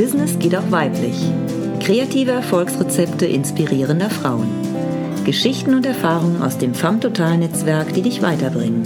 [0.00, 1.14] Business geht auch weiblich.
[1.80, 4.48] Kreative Erfolgsrezepte inspirierender Frauen.
[5.26, 8.82] Geschichten und Erfahrungen aus dem FAM Total Netzwerk, die dich weiterbringen.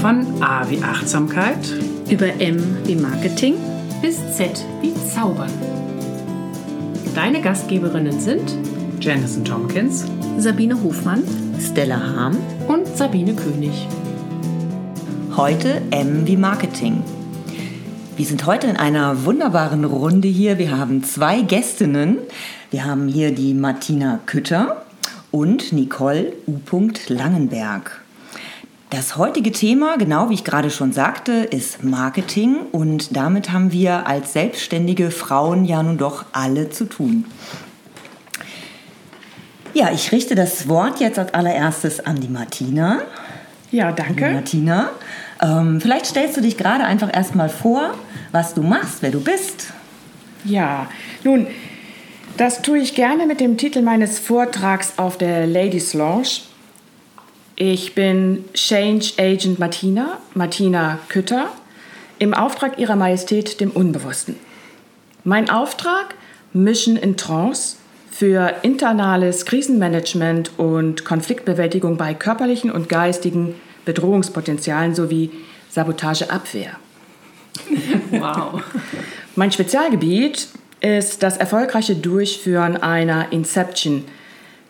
[0.00, 1.58] Von A wie Achtsamkeit
[2.08, 3.56] über M wie Marketing
[4.00, 5.52] bis Z wie Zaubern.
[7.14, 8.56] Deine Gastgeberinnen sind
[9.02, 10.06] Janison Tompkins,
[10.38, 11.24] Sabine Hofmann,
[11.60, 13.86] Stella Harm und Sabine König.
[15.36, 17.02] Heute M wie Marketing.
[18.14, 20.58] Wir sind heute in einer wunderbaren Runde hier.
[20.58, 22.18] Wir haben zwei Gästinnen.
[22.70, 24.84] Wir haben hier die Martina Kütter
[25.30, 26.60] und Nicole U.
[27.08, 28.02] Langenberg.
[28.90, 34.06] Das heutige Thema, genau wie ich gerade schon sagte, ist Marketing und damit haben wir
[34.06, 37.24] als selbstständige Frauen ja nun doch alle zu tun.
[39.72, 43.00] Ja, ich richte das Wort jetzt als allererstes an die Martina.
[43.70, 44.28] Ja, danke.
[44.28, 44.90] Die Martina,
[45.42, 47.94] ähm, vielleicht stellst du dich gerade einfach erstmal vor,
[48.30, 49.72] was du machst, wer du bist.
[50.44, 50.86] Ja,
[51.24, 51.46] nun,
[52.36, 56.42] das tue ich gerne mit dem Titel meines Vortrags auf der Ladies Lounge.
[57.56, 61.48] Ich bin Change Agent Martina, Martina Kütter,
[62.18, 64.36] im Auftrag Ihrer Majestät, dem Unbewussten.
[65.24, 66.14] Mein Auftrag,
[66.52, 67.76] Mission in Trance
[68.10, 73.54] für internales Krisenmanagement und Konfliktbewältigung bei körperlichen und geistigen
[73.84, 75.30] Bedrohungspotenzialen sowie
[75.70, 76.76] Sabotageabwehr.
[78.10, 78.62] Wow.
[79.36, 80.48] mein Spezialgebiet
[80.80, 84.04] ist das erfolgreiche Durchführen einer Inception,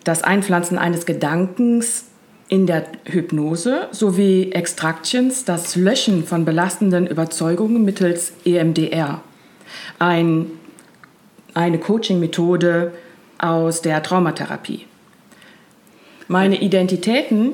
[0.05, 2.07] das Einpflanzen eines Gedankens
[2.49, 9.23] in der Hypnose sowie Extractions, das Löschen von belastenden Überzeugungen mittels EMDR.
[9.99, 10.51] Ein,
[11.55, 12.93] eine Coaching-Methode
[13.39, 14.87] aus der Traumatherapie.
[16.29, 17.53] Meine Identitäten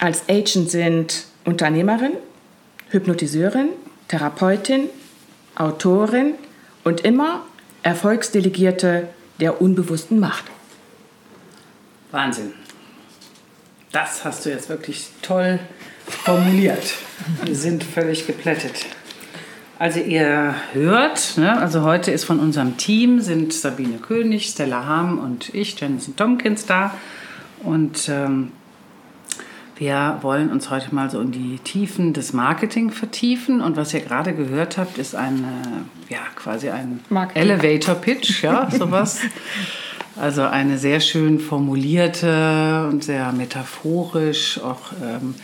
[0.00, 2.12] als Agent sind Unternehmerin,
[2.90, 3.68] Hypnotiseurin,
[4.08, 4.88] Therapeutin,
[5.56, 6.34] Autorin
[6.82, 7.42] und immer
[7.82, 9.08] Erfolgsdelegierte
[9.40, 10.44] der unbewussten Macht.
[12.10, 12.52] Wahnsinn.
[13.92, 15.58] Das hast du jetzt wirklich toll
[16.06, 16.94] formuliert.
[17.44, 18.86] Wir sind völlig geplättet.
[19.78, 25.18] Also ihr hört, ne, also heute ist von unserem Team sind Sabine König, Stella Ham
[25.18, 26.94] und ich, Jensen Tompkins da.
[27.62, 28.52] Und ähm,
[29.76, 33.60] wir wollen uns heute mal so in die Tiefen des Marketing vertiefen.
[33.60, 35.44] Und was ihr gerade gehört habt, ist ein,
[36.08, 37.00] ja, quasi ein
[37.34, 39.20] Elevator Pitch, ja, sowas.
[40.16, 45.34] Also eine sehr schön formulierte und sehr metaphorisch, auch ähm,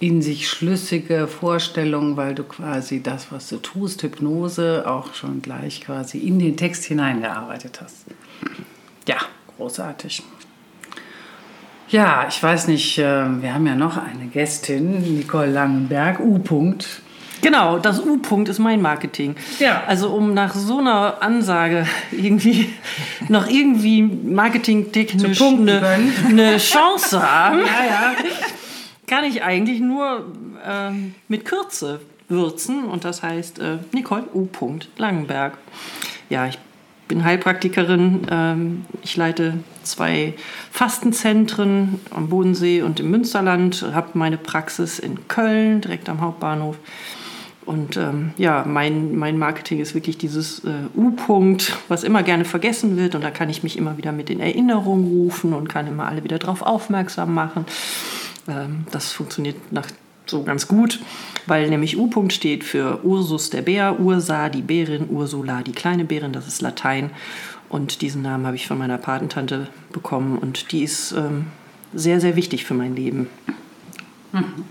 [0.00, 5.80] in sich schlüssige Vorstellung, weil du quasi das, was du tust, Hypnose, auch schon gleich
[5.80, 8.06] quasi in den Text hineingearbeitet hast.
[9.06, 9.18] Ja,
[9.56, 10.22] großartig.
[11.88, 16.38] Ja, ich weiß nicht, ähm, wir haben ja noch eine Gästin, Nicole Langenberg, U.
[16.38, 16.84] -Punkt.
[17.42, 19.36] Genau, das U-Punkt ist mein Marketing.
[19.58, 19.84] Ja.
[19.86, 22.72] Also um nach so einer Ansage irgendwie
[23.28, 25.82] noch irgendwie marketingtechnisch eine,
[26.28, 28.14] eine Chance haben, ja, ja.
[29.06, 30.26] kann ich eigentlich nur
[30.66, 30.90] äh,
[31.28, 34.48] mit Kürze würzen und das heißt äh, Nicole U.
[34.96, 35.56] Langenberg.
[36.28, 36.58] Ja, ich
[37.08, 38.26] bin Heilpraktikerin.
[38.30, 40.34] Ähm, ich leite zwei
[40.70, 46.76] Fastenzentren am Bodensee und im Münsterland, habe meine Praxis in Köln, direkt am Hauptbahnhof.
[47.64, 52.96] Und ähm, ja, mein, mein Marketing ist wirklich dieses äh, U-Punkt, was immer gerne vergessen
[52.96, 53.16] wird.
[53.16, 56.22] Und da kann ich mich immer wieder mit in Erinnerung rufen und kann immer alle
[56.22, 57.64] wieder darauf aufmerksam machen.
[58.48, 59.86] Ähm, das funktioniert nach
[60.26, 61.00] so ganz gut,
[61.46, 66.32] weil nämlich U-Punkt steht für Ursus der Bär, Ursa die Bärin, Ursula die kleine Bärin,
[66.32, 67.10] das ist Latein.
[67.68, 71.46] Und diesen Namen habe ich von meiner Patentante bekommen und die ist ähm,
[71.92, 73.28] sehr, sehr wichtig für mein Leben.
[74.32, 74.64] Mhm.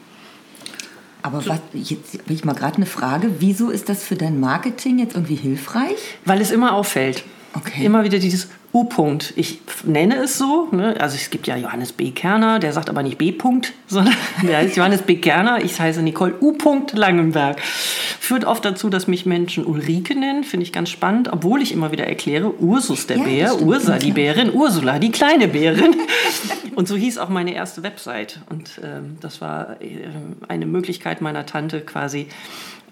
[1.22, 3.36] Aber was, jetzt habe ich mal gerade eine Frage.
[3.40, 6.20] Wieso ist das für dein Marketing jetzt irgendwie hilfreich?
[6.24, 7.24] Weil es immer auffällt.
[7.56, 7.86] Okay.
[7.86, 9.34] Immer wieder dieses U-Punkt.
[9.38, 10.68] Ich nenne es so.
[10.72, 10.96] Ne?
[11.00, 12.12] Also es gibt ja Johannes B.
[12.12, 13.32] Kerner, der sagt aber nicht B.
[13.32, 15.16] -Punkt, sondern der heißt Johannes B.
[15.16, 15.64] Kerner.
[15.64, 16.58] Ich heiße Nicole U.
[16.94, 17.62] Langenberg.
[17.62, 20.44] Führt oft dazu, dass mich Menschen Ulrike nennen.
[20.44, 21.31] Finde ich ganz spannend.
[21.31, 24.12] Obwohl ich immer wieder erkläre, Ursus der Ja, Bär, Ursa die.
[24.12, 25.96] Bärin, Ursula die kleine Bärin.
[26.75, 28.42] Und so hieß auch meine erste Website.
[28.50, 30.10] Und ähm, das war äh,
[30.50, 32.28] eine Möglichkeit meiner Tante quasi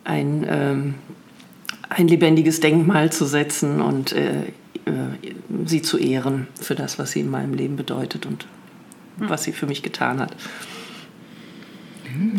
[0.06, 0.46] ein...
[0.50, 0.96] Ähm,
[1.96, 4.44] ein lebendiges Denkmal zu setzen und äh,
[4.86, 4.92] äh,
[5.66, 8.46] sie zu ehren für das, was sie in meinem Leben bedeutet und
[9.18, 10.36] was sie für mich getan hat.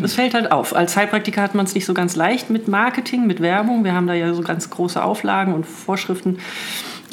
[0.01, 0.75] Es fällt halt auf.
[0.75, 3.83] Als Heilpraktiker hat man es nicht so ganz leicht mit Marketing, mit Werbung.
[3.83, 6.37] Wir haben da ja so ganz große Auflagen und Vorschriften.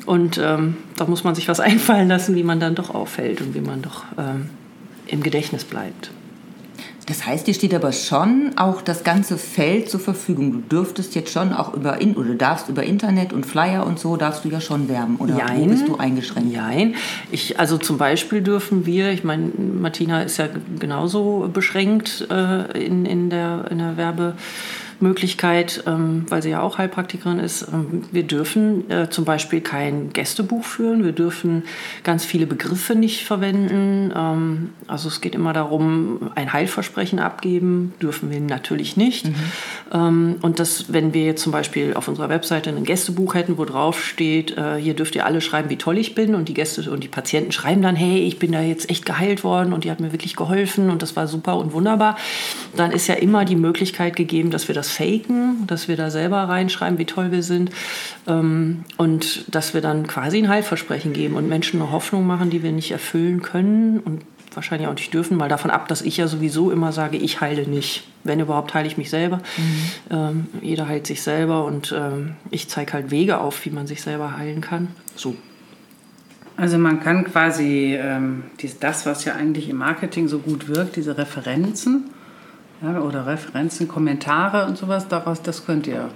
[0.07, 3.55] Und ähm, da muss man sich was einfallen lassen, wie man dann doch auffällt und
[3.55, 4.51] wie man doch ähm,
[5.07, 6.11] im Gedächtnis bleibt.
[7.07, 10.53] Das heißt, dir steht aber schon auch das ganze Feld zur Verfügung.
[10.53, 14.17] Du dürftest jetzt schon auch über in oder darfst über Internet und Flyer und so
[14.17, 15.61] darfst du ja schon werben oder Jein.
[15.61, 16.55] wo bist du eingeschränkt?
[16.55, 16.95] Nein,
[17.33, 19.51] ich, also zum Beispiel dürfen wir, ich meine,
[19.81, 24.35] Martina ist ja genauso beschränkt äh, in, in, der, in der Werbe.
[25.03, 27.67] Möglichkeit, ähm, weil sie ja auch Heilpraktikerin ist.
[27.73, 31.65] Ähm, wir dürfen äh, zum Beispiel kein Gästebuch führen, wir dürfen
[32.05, 34.13] ganz viele Begriffe nicht verwenden.
[34.17, 39.27] Ähm, also es geht immer darum, ein Heilversprechen abgeben, dürfen wir natürlich nicht.
[39.27, 39.35] Mhm.
[39.93, 43.65] Ähm, und das, wenn wir jetzt zum Beispiel auf unserer Webseite ein Gästebuch hätten, wo
[43.65, 46.91] drauf steht, äh, hier dürft ihr alle schreiben, wie toll ich bin und die Gäste
[46.91, 49.91] und die Patienten schreiben dann, hey, ich bin da jetzt echt geheilt worden und die
[49.91, 52.17] hat mir wirklich geholfen und das war super und wunderbar,
[52.77, 56.39] dann ist ja immer die Möglichkeit gegeben, dass wir das faken, dass wir da selber
[56.39, 57.71] reinschreiben, wie toll wir sind
[58.27, 62.63] ähm, und dass wir dann quasi ein Heilversprechen geben und Menschen eine Hoffnung machen, die
[62.63, 64.23] wir nicht erfüllen können und
[64.55, 67.67] wahrscheinlich auch nicht dürfen, mal davon ab, dass ich ja sowieso immer sage, ich heile
[67.67, 68.05] nicht.
[68.25, 69.39] Wenn überhaupt heile ich mich selber.
[69.39, 69.91] Mhm.
[70.11, 74.03] Ähm, jeder heilt sich selber und ähm, ich zeige halt Wege auf, wie man sich
[74.03, 74.89] selber heilen kann.
[75.17, 75.35] So.
[76.57, 78.45] Also man kann quasi ähm,
[78.81, 82.11] das, was ja eigentlich im Marketing so gut wirkt, diese Referenzen,
[82.83, 86.09] ja, oder Referenzen, Kommentare und sowas daraus, das könnt ihr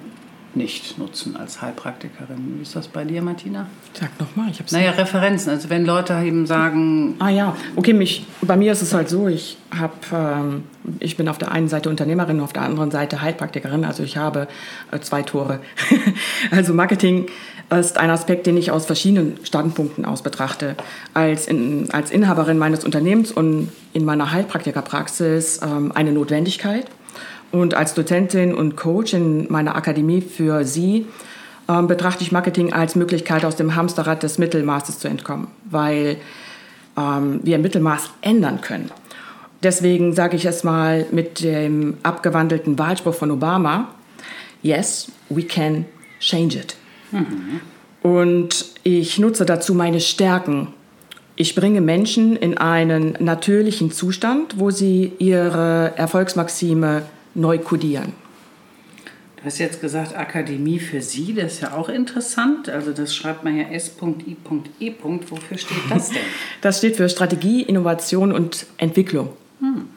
[0.56, 2.56] nicht nutzen als Heilpraktikerin.
[2.56, 3.66] Wie ist das bei dir, Martina?
[3.92, 5.50] Sag nochmal, ich habe Naja, Referenzen.
[5.50, 7.14] Also wenn Leute eben sagen...
[7.18, 10.64] Ah ja, okay, mich, bei mir ist es halt so, ich, hab, ähm,
[10.98, 13.84] ich bin auf der einen Seite Unternehmerin, auf der anderen Seite Heilpraktikerin.
[13.84, 14.48] Also ich habe
[14.90, 15.60] äh, zwei Tore.
[16.50, 17.26] also Marketing
[17.70, 20.76] ist ein Aspekt, den ich aus verschiedenen Standpunkten aus betrachte.
[21.14, 26.86] Als, in, als Inhaberin meines Unternehmens und in meiner Heilpraktikerpraxis ähm, eine Notwendigkeit.
[27.52, 31.06] Und als Dozentin und Coach in meiner Akademie für Sie
[31.68, 36.16] ähm, betrachte ich Marketing als Möglichkeit, aus dem Hamsterrad des Mittelmaßes zu entkommen, weil
[36.96, 38.90] ähm, wir Mittelmaß ändern können.
[39.62, 43.88] Deswegen sage ich es mal mit dem abgewandelten Wahlspruch von Obama,
[44.62, 45.84] Yes, we can
[46.18, 46.76] change it.
[47.12, 47.60] Mhm.
[48.02, 50.68] Und ich nutze dazu meine Stärken.
[51.38, 57.02] Ich bringe Menschen in einen natürlichen Zustand, wo sie ihre Erfolgsmaxime
[57.34, 58.14] neu kodieren.
[59.36, 62.70] Du hast jetzt gesagt, Akademie für Sie, das ist ja auch interessant.
[62.70, 64.94] Also das schreibt man ja S.I.E.
[65.02, 66.22] Wofür steht das denn?
[66.62, 69.28] Das steht für Strategie, Innovation und Entwicklung.
[69.60, 69.90] Hm.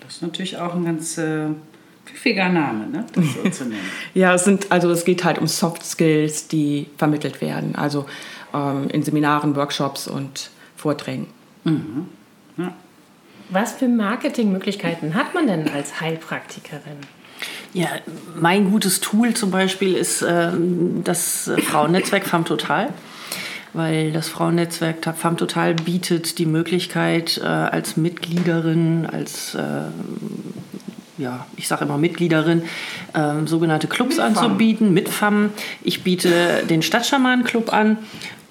[0.00, 1.48] Das ist natürlich auch ein ganz äh,
[2.06, 3.04] pfiffiger Name, ne?
[3.12, 3.80] das so zu nennen.
[4.14, 7.74] ja, es, sind, also es geht halt um Soft Skills, die vermittelt werden.
[7.74, 8.06] Also
[8.54, 10.50] ähm, in Seminaren, Workshops und
[10.84, 11.28] Vorträgen.
[11.64, 12.08] Mhm.
[12.58, 12.74] Ja.
[13.48, 16.98] Was für Marketingmöglichkeiten hat man denn als Heilpraktikerin?
[17.72, 17.88] Ja,
[18.38, 20.50] mein gutes Tool zum Beispiel ist äh,
[21.02, 22.90] das Frauennetzwerk FAM Total
[23.72, 29.60] weil das Frauennetzwerk FAM Total bietet die Möglichkeit, äh, als Mitgliederin, als, äh,
[31.18, 32.62] ja, ich sage immer Mitgliederin,
[33.14, 35.50] äh, sogenannte Clubs mit anzubieten mit FAM.
[35.82, 37.98] Ich biete den Stadtschamanen-Club an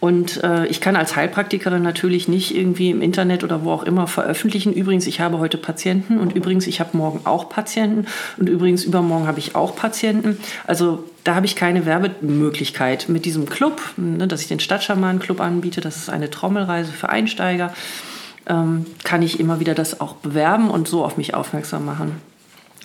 [0.04, 4.06] und äh, ich kann als Heilpraktikerin natürlich nicht irgendwie im Internet oder wo auch immer
[4.06, 4.74] veröffentlichen.
[4.74, 8.08] Übrigens, ich habe heute Patienten und übrigens, ich habe morgen auch Patienten
[8.38, 10.40] und übrigens, übermorgen habe ich auch Patienten.
[10.68, 13.08] Also da habe ich keine Werbemöglichkeit.
[13.08, 17.74] Mit diesem Club, ne, dass ich den Stadtschamanen-Club anbiete, das ist eine Trommelreise für Einsteiger,
[18.46, 22.22] ähm, kann ich immer wieder das auch bewerben und so auf mich aufmerksam machen.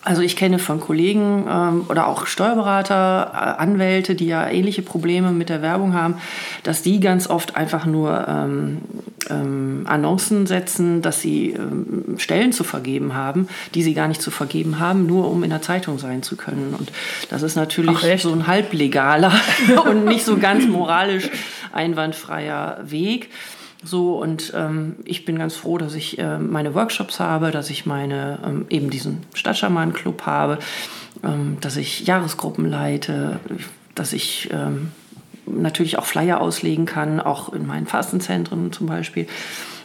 [0.04, 5.32] Also ich kenne von Kollegen ähm, oder auch Steuerberater, äh, Anwälte, die ja ähnliche Probleme
[5.32, 6.14] mit der Werbung haben,
[6.62, 8.78] dass die ganz oft einfach nur ähm,
[9.28, 11.56] ähm, Annoncen setzen, dass sie
[12.16, 15.62] Stellen zu vergeben haben, die sie gar nicht zu vergeben haben, nur um in der
[15.62, 16.74] Zeitung sein zu können.
[16.78, 16.92] Und
[17.28, 19.32] das ist natürlich so ein halblegaler
[19.84, 21.28] und nicht so ganz moralisch
[21.72, 23.30] einwandfreier Weg.
[23.84, 27.86] So, und ähm, ich bin ganz froh, dass ich äh, meine Workshops habe, dass ich
[27.86, 30.58] meine, ähm, eben diesen Stadtschamanen-Club habe,
[31.22, 33.38] ähm, dass ich Jahresgruppen leite,
[33.94, 34.90] dass ich ähm,
[35.46, 39.26] natürlich auch Flyer auslegen kann, auch in meinen Fastenzentren zum Beispiel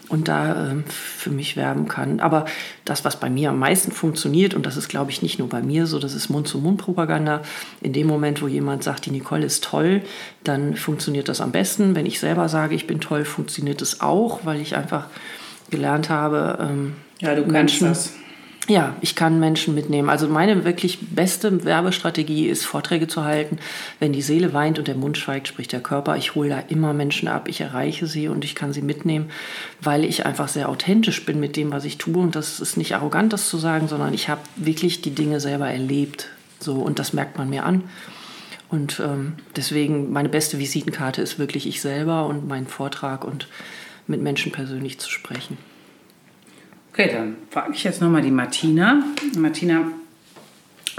[0.09, 2.19] und da äh, für mich werben kann.
[2.19, 2.45] Aber
[2.85, 5.61] das, was bei mir am meisten funktioniert, und das ist, glaube ich, nicht nur bei
[5.61, 7.41] mir so, das ist Mund-zu-Mund-Propaganda.
[7.81, 10.01] In dem Moment, wo jemand sagt, die Nicole ist toll,
[10.43, 11.95] dann funktioniert das am besten.
[11.95, 15.07] Wenn ich selber sage, ich bin toll, funktioniert es auch, weil ich einfach
[15.69, 18.13] gelernt habe, ähm, ja, du Menschen, das
[18.69, 20.09] ja, ich kann Menschen mitnehmen.
[20.09, 23.57] Also meine wirklich beste Werbestrategie ist, Vorträge zu halten.
[23.99, 26.15] Wenn die Seele weint und der Mund schweigt, spricht der Körper.
[26.15, 29.29] Ich hole da immer Menschen ab, ich erreiche sie und ich kann sie mitnehmen,
[29.81, 32.17] weil ich einfach sehr authentisch bin mit dem, was ich tue.
[32.17, 35.67] Und das ist nicht arrogant, das zu sagen, sondern ich habe wirklich die Dinge selber
[35.67, 36.29] erlebt.
[36.59, 37.83] So, und das merkt man mir an.
[38.69, 43.47] Und ähm, deswegen, meine beste Visitenkarte ist wirklich ich selber und mein Vortrag und
[44.07, 45.57] mit Menschen persönlich zu sprechen.
[46.93, 49.01] Okay, dann frage ich jetzt nochmal die Martina.
[49.35, 49.85] Martina,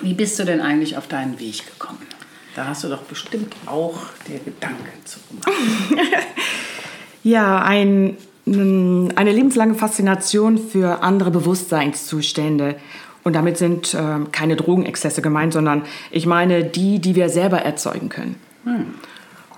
[0.03, 2.01] wie bist du denn eigentlich auf deinen Weg gekommen?
[2.57, 5.53] Da hast du doch bestimmt auch der Gedanke zu gemacht.
[7.27, 12.77] Ja, ein, mm, eine lebenslange Faszination für andere Bewusstseinszustände.
[13.23, 18.11] Und damit sind äh, keine Drogenexzesse gemeint, sondern ich meine die, die wir selber erzeugen
[18.11, 18.35] können.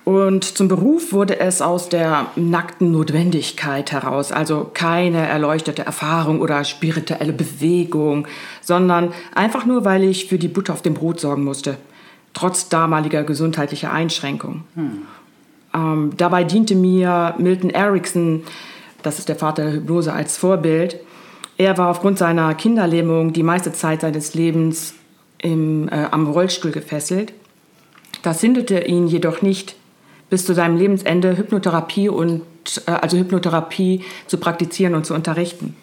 [0.06, 6.62] Und zum Beruf wurde es aus der nackten Notwendigkeit heraus, also keine erleuchtete Erfahrung oder
[6.62, 8.28] spirituelle Bewegung,
[8.60, 11.76] sondern einfach nur, weil ich für die Butter auf dem Brot sorgen musste,
[12.34, 14.62] trotz damaliger gesundheitlicher Einschränkungen.
[15.74, 18.44] Ähm, dabei diente mir Milton Erickson,
[19.02, 21.00] das ist der Vater der Hypnose, als Vorbild.
[21.58, 24.94] Er war aufgrund seiner Kinderlähmung die meiste Zeit seines Lebens
[25.38, 27.32] im, äh, am Rollstuhl gefesselt.
[28.22, 29.74] Das hinderte ihn jedoch nicht,
[30.30, 32.42] bis zu seinem Lebensende Hypnotherapie und
[32.86, 35.76] äh, also Hypnotherapie zu praktizieren und zu unterrichten.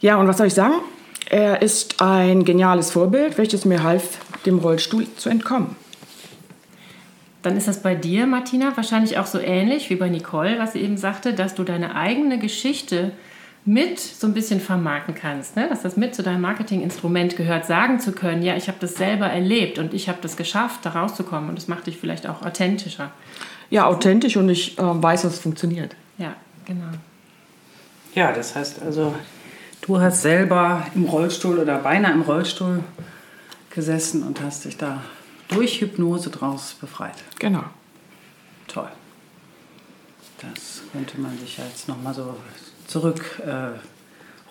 [0.00, 0.74] Ja, und was soll ich sagen?
[1.28, 5.76] Er ist ein geniales Vorbild, welches mir half, dem Rollstuhl zu entkommen.
[7.42, 10.80] Dann ist das bei dir, Martina, wahrscheinlich auch so ähnlich wie bei Nicole, was sie
[10.80, 13.12] eben sagte, dass du deine eigene Geschichte
[13.68, 15.68] mit so ein bisschen vermarkten kannst, ne?
[15.68, 19.26] dass das mit zu deinem Marketinginstrument gehört, sagen zu können, ja, ich habe das selber
[19.26, 23.12] erlebt und ich habe das geschafft, da rauszukommen und das macht dich vielleicht auch authentischer.
[23.68, 25.94] Ja, authentisch und ich äh, weiß, dass es funktioniert.
[26.16, 26.32] Ja,
[26.64, 26.86] genau.
[28.14, 29.14] Ja, das heißt also,
[29.82, 32.82] du hast selber im Rollstuhl oder beinahe im Rollstuhl
[33.68, 35.02] gesessen und hast dich da
[35.48, 37.16] durch Hypnose draus befreit.
[37.38, 37.64] Genau.
[38.66, 38.88] Toll.
[40.40, 42.34] Das könnte man sich ja jetzt nochmal so
[42.86, 43.78] zurückrollen äh,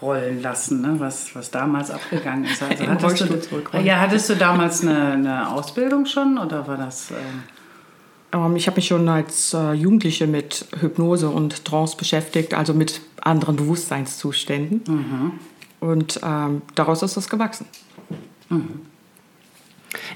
[0.01, 0.96] rollen lassen, ne?
[1.00, 2.62] was, was damals abgegangen ist.
[2.62, 3.86] Also Im hattest, du, zurückrollen.
[3.86, 7.12] ja, hattest du damals eine, eine Ausbildung schon oder war das...
[7.12, 13.01] Ähm, ich habe mich schon als äh, Jugendliche mit Hypnose und Trance beschäftigt, also mit
[13.22, 15.39] anderen Bewusstseinszuständen.
[15.79, 17.65] Und ähm, daraus ist das gewachsen.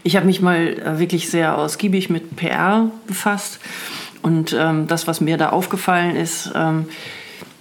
[0.04, 3.60] Ich habe mich mal äh, wirklich sehr ausgiebig mit PR befasst.
[4.22, 6.86] Und ähm, das, was mir da aufgefallen ist, ähm,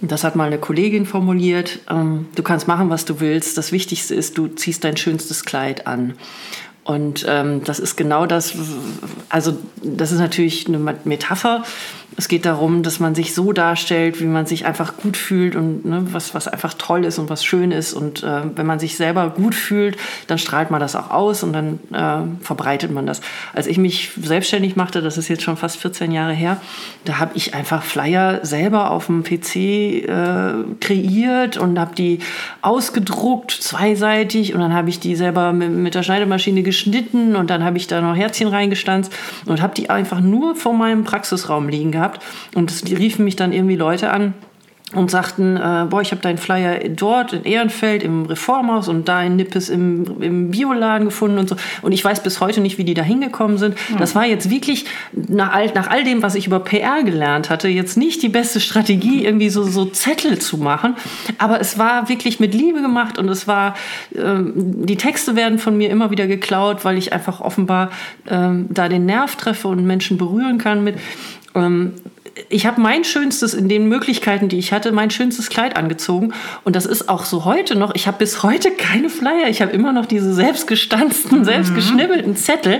[0.01, 3.57] das hat mal eine Kollegin formuliert, ähm, du kannst machen, was du willst.
[3.57, 6.15] Das Wichtigste ist, du ziehst dein schönstes Kleid an.
[6.83, 8.55] Und ähm, das ist genau das,
[9.29, 11.63] also das ist natürlich eine Metapher.
[12.17, 15.85] Es geht darum, dass man sich so darstellt, wie man sich einfach gut fühlt und
[15.85, 17.93] ne, was, was einfach toll ist und was schön ist.
[17.93, 19.95] Und äh, wenn man sich selber gut fühlt,
[20.27, 23.21] dann strahlt man das auch aus und dann äh, verbreitet man das.
[23.53, 26.57] Als ich mich selbstständig machte, das ist jetzt schon fast 14 Jahre her,
[27.05, 32.19] da habe ich einfach Flyer selber auf dem PC äh, kreiert und habe die
[32.61, 34.53] ausgedruckt, zweiseitig.
[34.53, 37.87] Und dann habe ich die selber mit, mit der Schneidemaschine geschnitten und dann habe ich
[37.87, 39.13] da noch Herzchen reingestanzt
[39.45, 42.23] und habe die einfach nur vor meinem Praxisraum liegen gehabt.
[42.55, 44.33] Und es riefen mich dann irgendwie Leute an
[44.93, 49.23] und sagten, äh, boah, ich habe deinen Flyer dort in Ehrenfeld im Reformhaus und da
[49.23, 51.55] in Nippes im, im Bioladen gefunden und so.
[51.81, 53.77] Und ich weiß bis heute nicht, wie die da hingekommen sind.
[53.97, 57.69] Das war jetzt wirklich nach all, nach all dem, was ich über PR gelernt hatte,
[57.69, 60.95] jetzt nicht die beste Strategie, irgendwie so, so Zettel zu machen.
[61.37, 63.75] Aber es war wirklich mit Liebe gemacht und es war,
[64.15, 64.53] ähm,
[64.85, 67.91] die Texte werden von mir immer wieder geklaut, weil ich einfach offenbar
[68.29, 70.97] ähm, da den Nerv treffe und Menschen berühren kann mit.
[71.55, 71.93] Ähm,
[72.49, 76.33] ich habe mein schönstes in den Möglichkeiten, die ich hatte, mein schönstes Kleid angezogen.
[76.63, 77.93] Und das ist auch so heute noch.
[77.95, 79.49] Ich habe bis heute keine Flyer.
[79.49, 82.79] Ich habe immer noch diese selbstgestanzten, selbstgeschnibbelten Zettel.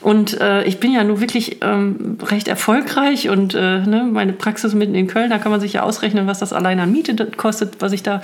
[0.00, 3.28] Und äh, ich bin ja nun wirklich ähm, recht erfolgreich.
[3.28, 6.38] Und äh, ne, meine Praxis mitten in Köln, da kann man sich ja ausrechnen, was
[6.38, 8.22] das allein an Miete kostet, was ich da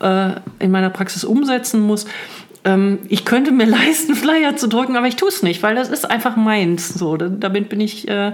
[0.00, 2.06] äh, in meiner Praxis umsetzen muss
[2.64, 5.90] Ähm, ich könnte mir leisten, Flyer zu drücken, aber ich tue es nicht, weil das
[5.90, 6.88] ist einfach meins.
[6.88, 8.32] So, da- damit bin ich, äh,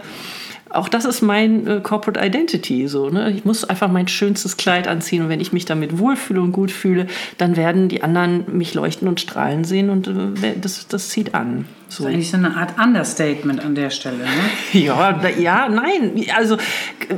[0.71, 2.89] auch das ist mein äh, Corporate Identity.
[2.89, 3.31] So, ne?
[3.31, 6.71] Ich muss einfach mein schönstes Kleid anziehen und wenn ich mich damit wohlfühle und gut
[6.71, 7.07] fühle,
[7.39, 11.67] dann werden die anderen mich leuchten und strahlen sehen und äh, das, das zieht an.
[11.95, 12.09] Das So.
[12.09, 14.19] ist eigentlich so eine Art Understatement an der Stelle.
[14.19, 14.25] Ne?
[14.73, 16.25] Ja, ja, nein.
[16.37, 16.57] Also,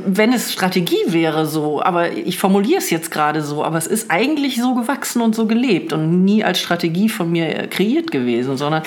[0.05, 4.11] wenn es Strategie wäre, so, aber ich formuliere es jetzt gerade so, aber es ist
[4.11, 8.83] eigentlich so gewachsen und so gelebt und nie als Strategie von mir kreiert gewesen, sondern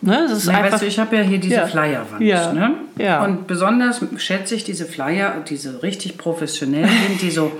[0.00, 0.72] ne, es ist Na, einfach.
[0.72, 1.66] weißt du, ich habe ja hier diese Ja.
[1.66, 2.20] Flyerwand.
[2.22, 2.52] Ja.
[2.52, 2.74] Ne?
[2.98, 3.24] Ja.
[3.24, 7.52] Und besonders schätze ich diese Flyer, diese richtig professionell sind, die so,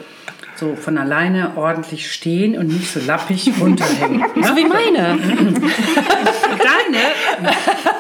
[0.58, 4.24] so von alleine ordentlich stehen und nicht so lappig runterhängen.
[4.42, 5.18] so wie meine.
[6.56, 6.98] Deine,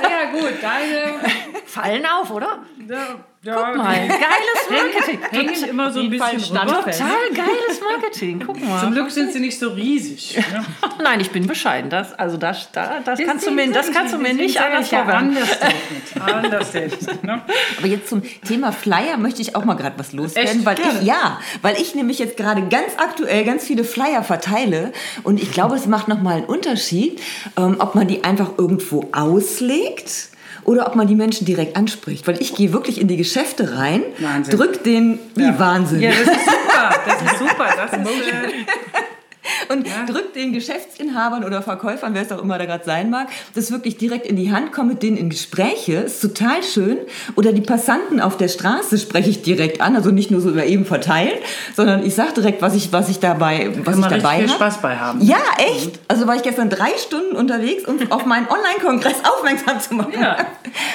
[0.02, 1.20] ja gut, deine
[1.66, 2.60] fallen auf, oder?
[2.88, 3.16] Ja,
[3.54, 5.20] Guck mal, geiles Marketing.
[5.30, 6.38] Hängen immer so ein bisschen.
[6.38, 8.42] Total geiles Marketing.
[8.44, 8.80] Guck mal.
[8.80, 10.36] Zum Glück sind sie nicht so riesig.
[10.36, 10.64] Ne?
[11.02, 11.90] Nein, ich bin bescheiden.
[11.90, 15.02] Das, also das, da, das kannst du mir, das kannst du mir nicht anders ja.
[15.02, 17.06] Understatement.
[17.22, 17.40] Ne?
[17.78, 20.64] Aber jetzt zum Thema Flyer möchte ich auch mal gerade was loswerden, Echt?
[20.64, 21.00] weil Gerne.
[21.00, 25.50] ich ja, weil ich nämlich jetzt gerade ganz aktuell ganz viele Flyer verteile und ich
[25.50, 27.20] glaube, es macht noch mal einen Unterschied,
[27.56, 30.28] ähm, ob man die einfach irgendwo auslegt.
[30.66, 32.26] Oder ob man die Menschen direkt anspricht.
[32.26, 34.56] Weil ich gehe wirklich in die Geschäfte rein, Wahnsinn.
[34.56, 36.00] drück den, wie Wahnsinn.
[36.00, 36.94] Ja, das ist super.
[37.06, 37.68] Das ist super.
[37.76, 39.02] Das ist, äh,
[39.68, 43.70] und drückt den Geschäftsinhabern oder Verkäufern, wer es auch immer da gerade sein mag, das
[43.70, 46.98] wirklich direkt in die Hand, komme mit denen in Gespräche, ist total schön.
[47.34, 50.64] Oder die Passanten auf der Straße spreche ich direkt an, also nicht nur so über
[50.64, 51.38] eben verteilen,
[51.74, 54.56] sondern ich sage direkt, was ich, was ich dabei, was kann ich dabei viel habe.
[54.56, 55.20] Spaß bei haben.
[55.22, 55.98] Ja, echt.
[56.08, 60.12] Also war ich gestern drei Stunden unterwegs, um auf meinen Online-Kongress aufmerksam zu machen.
[60.20, 60.36] Ja.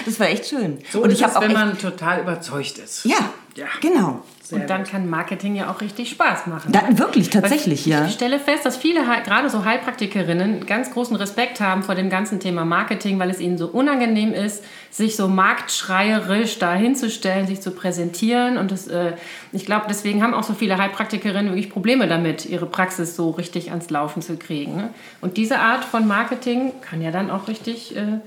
[0.05, 0.79] Das war echt schön.
[0.91, 3.05] So und ist ich habe auch wenn man total überzeugt ist.
[3.05, 3.17] ja,
[3.55, 3.65] Ja.
[3.81, 4.23] genau.
[4.51, 6.71] Und dann kann Marketing ja auch richtig Spaß machen.
[6.71, 8.05] Da, wirklich, tatsächlich, ja.
[8.05, 12.39] Ich stelle fest, dass viele, gerade so Heilpraktikerinnen, ganz großen Respekt haben vor dem ganzen
[12.39, 17.71] Thema Marketing, weil es ihnen so unangenehm ist, sich so marktschreierisch da hinzustellen, sich zu
[17.71, 18.57] präsentieren.
[18.57, 19.13] Und das, äh,
[19.53, 23.69] ich glaube, deswegen haben auch so viele Heilpraktikerinnen wirklich Probleme damit, ihre Praxis so richtig
[23.71, 24.75] ans Laufen zu kriegen.
[24.75, 24.89] Ne?
[25.21, 28.19] Und diese Art von Marketing kann ja dann auch richtig äh,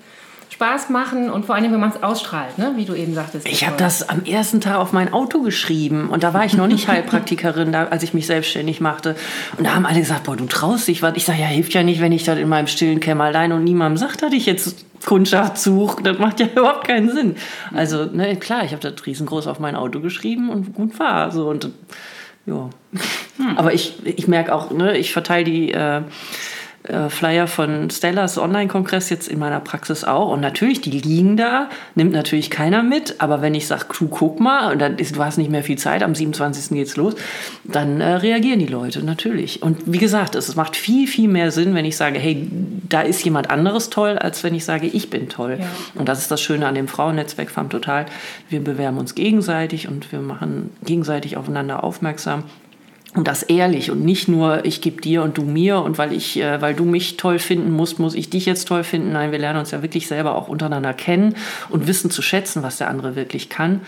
[0.55, 2.75] Spaß machen und vor allem, wenn man es ausstrahlt, ne?
[2.77, 3.49] wie du eben sagtest.
[3.49, 6.69] Ich habe das am ersten Tag auf mein Auto geschrieben und da war ich noch
[6.69, 9.17] nicht Heilpraktikerin, da, als ich mich selbstständig machte.
[9.59, 11.15] Und da haben alle gesagt, boah, du traust dich was.
[11.17, 13.97] Ich sage, ja, hilft ja nicht, wenn ich das in meinem stillen Kämmerlein und niemandem
[13.97, 16.05] sagt, dass ich jetzt Kundschaft suche.
[16.05, 17.35] Das macht ja überhaupt keinen Sinn.
[17.75, 21.33] Also, ne, klar, ich habe das riesengroß auf mein Auto geschrieben und gut war.
[21.33, 21.69] So, und,
[22.47, 22.71] ja.
[23.57, 25.73] Aber ich, ich merke auch, ne, ich verteile die...
[25.73, 26.03] Äh,
[26.85, 30.31] äh, Flyer von Stellas Online-Kongress jetzt in meiner Praxis auch.
[30.31, 33.23] Und natürlich, die liegen da, nimmt natürlich keiner mit.
[33.23, 35.79] Aber wenn ich sage, du guck mal, und dann ist, du hast nicht mehr viel
[35.79, 36.77] Zeit, am 27.
[36.77, 37.15] geht's los,
[37.65, 39.63] dann äh, reagieren die Leute natürlich.
[39.63, 42.49] Und wie gesagt, es macht viel, viel mehr Sinn, wenn ich sage, hey,
[42.89, 45.57] da ist jemand anderes toll, als wenn ich sage, ich bin toll.
[45.61, 45.67] Ja.
[45.95, 48.05] Und das ist das Schöne an dem Frauennetzwerk FAM Total.
[48.51, 52.45] Wir bewerben uns gegenseitig und wir machen gegenseitig aufeinander aufmerksam.
[53.15, 56.41] Und das ehrlich und nicht nur, ich gebe dir und du mir und weil, ich,
[56.41, 59.13] äh, weil du mich toll finden musst, muss ich dich jetzt toll finden.
[59.13, 61.37] Nein, wir lernen uns ja wirklich selber auch untereinander kennen
[61.69, 63.83] und wissen zu schätzen, was der andere wirklich kann.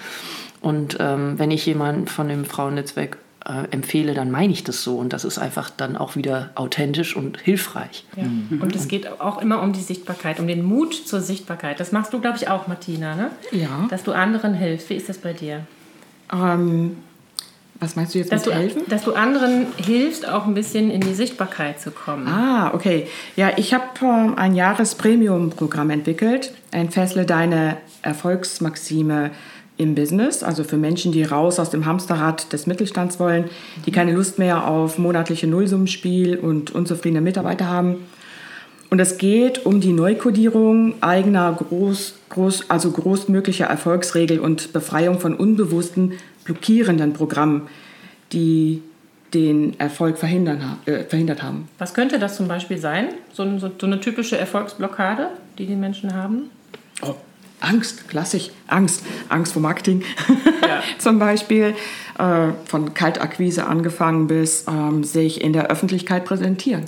[0.60, 4.96] Und ähm, wenn ich jemanden von dem Frauennetzwerk äh, empfehle, dann meine ich das so.
[4.96, 8.04] Und das ist einfach dann auch wieder authentisch und hilfreich.
[8.16, 8.24] Ja.
[8.60, 11.80] Und es geht auch immer um die Sichtbarkeit, um den Mut zur Sichtbarkeit.
[11.80, 13.30] Das machst du, glaube ich, auch, Martina, ne?
[13.52, 13.86] Ja.
[13.90, 14.90] Dass du anderen hilfst.
[14.90, 15.66] Wie ist das bei dir?
[16.32, 16.96] Ähm,
[17.80, 18.82] was meinst du jetzt Dass mit du, helfen?
[18.88, 22.26] dass du anderen hilfst, auch ein bisschen in die Sichtbarkeit zu kommen.
[22.26, 23.06] Ah, okay.
[23.36, 26.52] Ja, ich habe ähm, ein Jahres-Premium-Programm entwickelt.
[26.70, 29.30] Entfessle deine Erfolgsmaxime
[29.78, 33.50] im Business, also für Menschen, die raus aus dem Hamsterrad des Mittelstands wollen,
[33.84, 37.96] die keine Lust mehr auf monatliche Nullsummenspiel und unzufriedene Mitarbeiter haben.
[38.88, 45.34] Und es geht um die Neukodierung eigener groß, groß, also großmöglicher Erfolgsregel und Befreiung von
[45.34, 46.12] unbewussten,
[46.46, 47.68] blockierenden Programmen,
[48.32, 48.82] die
[49.34, 51.68] den Erfolg verhindern, äh, verhindert haben.
[51.78, 53.08] Was könnte das zum Beispiel sein?
[53.32, 55.28] So, so, so eine typische Erfolgsblockade,
[55.58, 56.50] die die Menschen haben?
[57.02, 57.14] Oh,
[57.60, 59.04] Angst, klassisch, Angst.
[59.28, 60.02] Angst vor Marketing
[60.98, 61.74] zum Beispiel.
[62.18, 66.84] Äh, von Kaltakquise angefangen bis ähm, sich in der Öffentlichkeit präsentieren.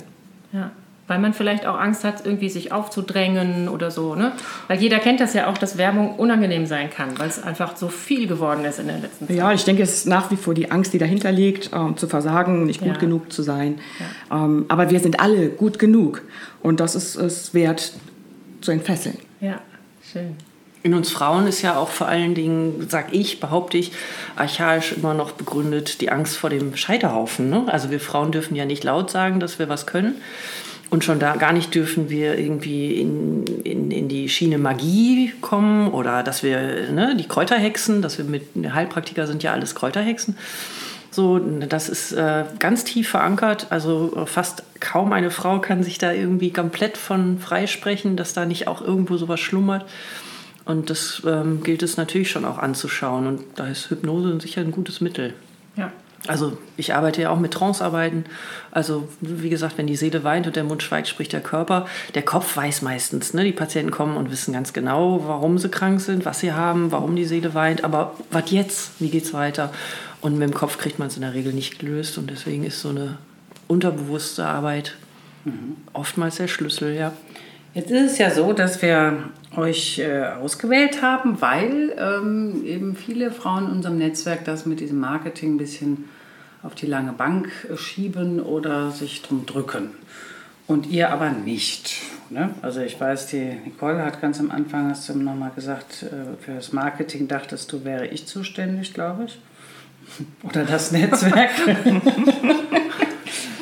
[0.51, 0.71] Ja.
[1.09, 4.13] Weil man vielleicht auch Angst hat, irgendwie sich aufzudrängen oder so.
[4.13, 4.31] Ne?
[4.67, 7.87] Weil jeder kennt das ja auch, dass Werbung unangenehm sein kann, weil es einfach so
[7.89, 9.35] viel geworden ist in der letzten Zeit.
[9.35, 12.07] Ja, ich denke, es ist nach wie vor die Angst, die dahinter liegt, ähm, zu
[12.07, 12.97] versagen, nicht gut Ja.
[12.97, 13.79] genug zu sein.
[14.31, 16.21] Ähm, aber wir sind alle gut genug.
[16.61, 17.91] Und das ist es wert
[18.61, 19.17] zu entfesseln.
[19.41, 19.61] Ja,
[20.13, 20.35] schön.
[20.81, 23.91] In uns Frauen ist ja auch vor allen Dingen, sag ich, behaupte ich,
[24.37, 27.49] archaisch immer noch begründet die Angst vor dem Scheiterhaufen.
[27.49, 27.63] Ne?
[27.67, 30.15] Also wir Frauen dürfen ja nicht laut sagen, dass wir was können.
[30.89, 35.91] Und schon da gar nicht dürfen wir irgendwie in, in, in die Schiene Magie kommen
[35.91, 40.35] oder dass wir ne, die Kräuterhexen, dass wir mit Heilpraktiker sind ja alles Kräuterhexen.
[41.11, 43.67] So, das ist äh, ganz tief verankert.
[43.71, 48.45] Also äh, fast kaum eine Frau kann sich da irgendwie komplett von freisprechen, dass da
[48.45, 49.85] nicht auch irgendwo sowas schlummert.
[50.65, 53.27] Und das ähm, gilt es natürlich schon auch anzuschauen.
[53.27, 55.33] Und da ist Hypnose sicher ein gutes Mittel.
[55.75, 55.91] Ja.
[56.27, 58.25] Also ich arbeite ja auch mit Trancearbeiten.
[58.71, 61.87] Also wie gesagt, wenn die Seele weint und der Mund schweigt, spricht der Körper.
[62.13, 63.33] Der Kopf weiß meistens.
[63.33, 63.43] Ne?
[63.43, 67.15] Die Patienten kommen und wissen ganz genau, warum sie krank sind, was sie haben, warum
[67.15, 67.83] die Seele weint.
[67.83, 68.91] Aber was jetzt?
[68.99, 69.71] Wie geht's weiter?
[70.21, 72.17] Und mit dem Kopf kriegt man es in der Regel nicht gelöst.
[72.17, 73.17] Und deswegen ist so eine
[73.67, 74.95] unterbewusste Arbeit
[75.93, 77.13] oftmals der Schlüssel, ja.
[77.73, 83.31] Jetzt ist es ja so, dass wir euch äh, ausgewählt haben, weil ähm, eben viele
[83.31, 86.05] Frauen in unserem Netzwerk das mit diesem Marketing ein bisschen
[86.63, 89.91] auf die lange Bank äh, schieben oder sich drum drücken.
[90.65, 92.01] Und ihr aber nicht.
[92.29, 92.51] Ne?
[92.61, 96.55] Also ich weiß, die Nicole hat ganz am Anfang, hast du nochmal gesagt, äh, für
[96.55, 99.39] das Marketing dachtest du, wäre ich zuständig, glaube ich.
[100.43, 101.51] Oder das Netzwerk.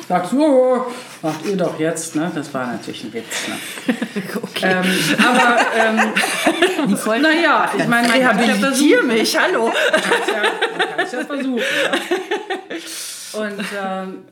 [0.08, 0.86] Sagst du, oh,
[1.22, 2.30] macht ihr doch jetzt, ne?
[2.34, 3.48] Das war natürlich ein Witz.
[3.48, 3.94] Ne?
[4.42, 4.82] Okay.
[4.82, 4.84] Ähm,
[5.24, 9.06] aber ähm, naja, ich meine, man kann ja versuchen.
[9.06, 9.66] mich, hallo.
[9.66, 11.58] Man kann es ja versuchen.
[11.58, 13.40] Ja.
[13.40, 14.24] Und ähm,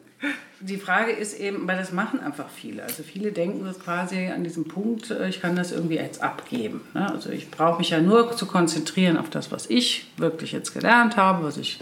[0.60, 2.82] die Frage ist eben, weil das machen einfach viele.
[2.82, 6.80] Also viele denken das quasi an diesem Punkt, äh, ich kann das irgendwie jetzt abgeben.
[6.94, 7.10] Ne?
[7.10, 11.16] Also ich brauche mich ja nur zu konzentrieren auf das, was ich wirklich jetzt gelernt
[11.16, 11.80] habe, was ich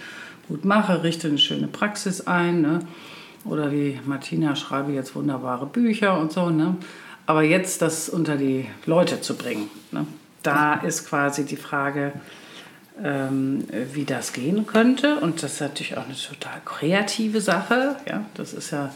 [0.49, 2.61] gut mache, richte eine schöne Praxis ein.
[2.63, 2.81] Ne?
[3.45, 6.51] Oder wie Martina schreibe jetzt wunderbare Bücher und so.
[6.51, 6.77] Ne?
[7.27, 10.07] Aber jetzt das unter die Leute zu bringen, ne?
[10.43, 12.13] da ist quasi die Frage,
[13.03, 15.19] ähm, wie das gehen könnte.
[15.21, 17.97] Und das ist natürlich auch eine total kreative Sache.
[18.09, 18.25] Ja?
[18.35, 18.95] Das ist ja,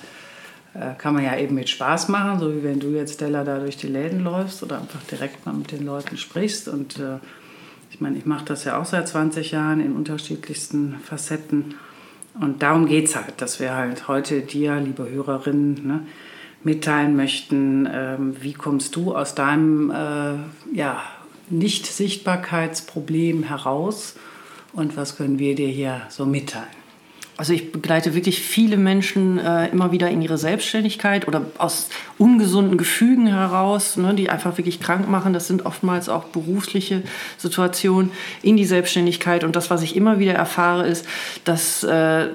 [0.74, 3.58] äh, kann man ja eben mit Spaß machen, so wie wenn du jetzt, Stella, da
[3.58, 6.68] durch die Läden läufst oder einfach direkt mal mit den Leuten sprichst.
[6.68, 7.18] Und äh,
[7.90, 11.74] ich meine, ich mache das ja auch seit 20 Jahren in unterschiedlichsten Facetten.
[12.40, 16.06] Und darum geht es halt, dass wir halt heute dir, liebe Hörerinnen, ne,
[16.62, 20.34] mitteilen möchten, ähm, wie kommst du aus deinem äh,
[20.74, 21.02] ja,
[21.50, 24.16] Nicht-Sichtbarkeitsproblem heraus
[24.72, 26.87] und was können wir dir hier so mitteilen.
[27.38, 32.76] Also ich begleite wirklich viele Menschen äh, immer wieder in ihre Selbstständigkeit oder aus ungesunden
[32.76, 35.32] Gefügen heraus, ne, die einfach wirklich krank machen.
[35.32, 37.04] Das sind oftmals auch berufliche
[37.36, 38.10] Situationen
[38.42, 39.44] in die Selbstständigkeit.
[39.44, 41.06] Und das, was ich immer wieder erfahre, ist,
[41.44, 42.26] dass äh,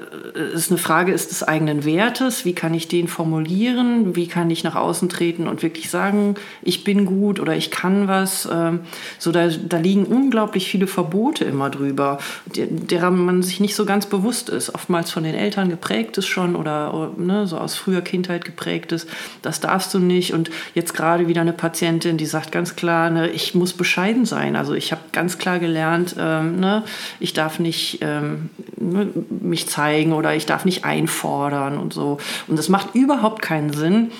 [0.55, 2.45] es eine Frage ist des eigenen Wertes.
[2.45, 4.15] Wie kann ich den formulieren?
[4.15, 8.07] Wie kann ich nach außen treten und wirklich sagen, ich bin gut oder ich kann
[8.07, 8.47] was?
[8.49, 8.79] Ähm,
[9.19, 14.05] so da, da liegen unglaublich viele Verbote immer drüber, derer man sich nicht so ganz
[14.05, 14.73] bewusst ist.
[14.73, 18.91] Oftmals oftmals von den Eltern geprägt ist schon oder ne, so aus früher Kindheit geprägt
[18.91, 19.09] ist,
[19.41, 20.33] das darfst du nicht.
[20.33, 24.55] Und jetzt gerade wieder eine Patientin, die sagt ganz klar, ne, ich muss bescheiden sein.
[24.55, 26.83] Also ich habe ganz klar gelernt, ähm, ne,
[27.19, 29.07] ich darf nicht ähm, ne,
[29.41, 32.19] mich zeigen oder ich darf nicht einfordern und so.
[32.47, 34.11] Und das macht überhaupt keinen Sinn,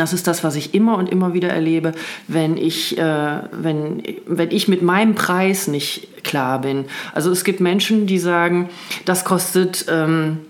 [0.00, 1.92] das ist das, was ich immer und immer wieder erlebe,
[2.28, 6.86] wenn ich, äh, wenn, wenn ich mit meinem Preis nicht klar bin.
[7.12, 8.68] Also es gibt Menschen, die sagen,
[9.04, 10.40] das kostet ähm,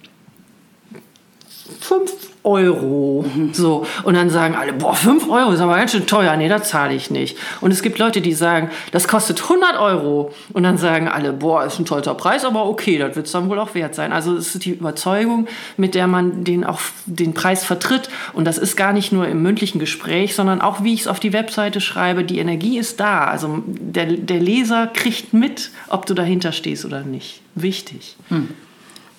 [1.80, 3.24] 5 Euro.
[3.52, 3.86] So.
[4.02, 6.36] Und dann sagen alle, boah, 5 Euro ist aber ganz schön teuer.
[6.36, 7.38] Nee, das zahle ich nicht.
[7.60, 10.32] Und es gibt Leute, die sagen, das kostet 100 Euro.
[10.52, 13.48] Und dann sagen alle, boah, ist ein toller Preis, aber okay, das wird es dann
[13.48, 14.12] wohl auch wert sein.
[14.12, 18.08] Also es ist die Überzeugung, mit der man den auch den Preis vertritt.
[18.32, 21.20] Und das ist gar nicht nur im mündlichen Gespräch, sondern auch, wie ich es auf
[21.20, 23.24] die Webseite schreibe, die Energie ist da.
[23.24, 27.40] Also der, der Leser kriegt mit, ob du dahinter stehst oder nicht.
[27.54, 28.16] Wichtig.
[28.28, 28.48] Hm.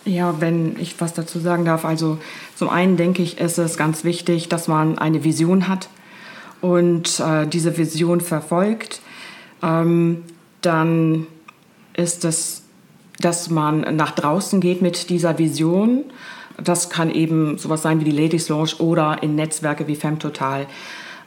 [0.06, 1.84] Ja, wenn ich was dazu sagen darf.
[1.84, 2.20] Also
[2.56, 5.90] zum einen denke ich, ist es ganz wichtig, dass man eine Vision hat
[6.62, 9.02] und äh, diese Vision verfolgt.
[9.64, 10.24] Ähm,
[10.62, 11.26] dann
[11.94, 12.64] ist es,
[13.20, 16.04] dass man nach draußen geht mit dieser Vision.
[16.64, 20.68] Das kann eben sowas sein wie die Ladies Launch oder in Netzwerke wie FemTotal.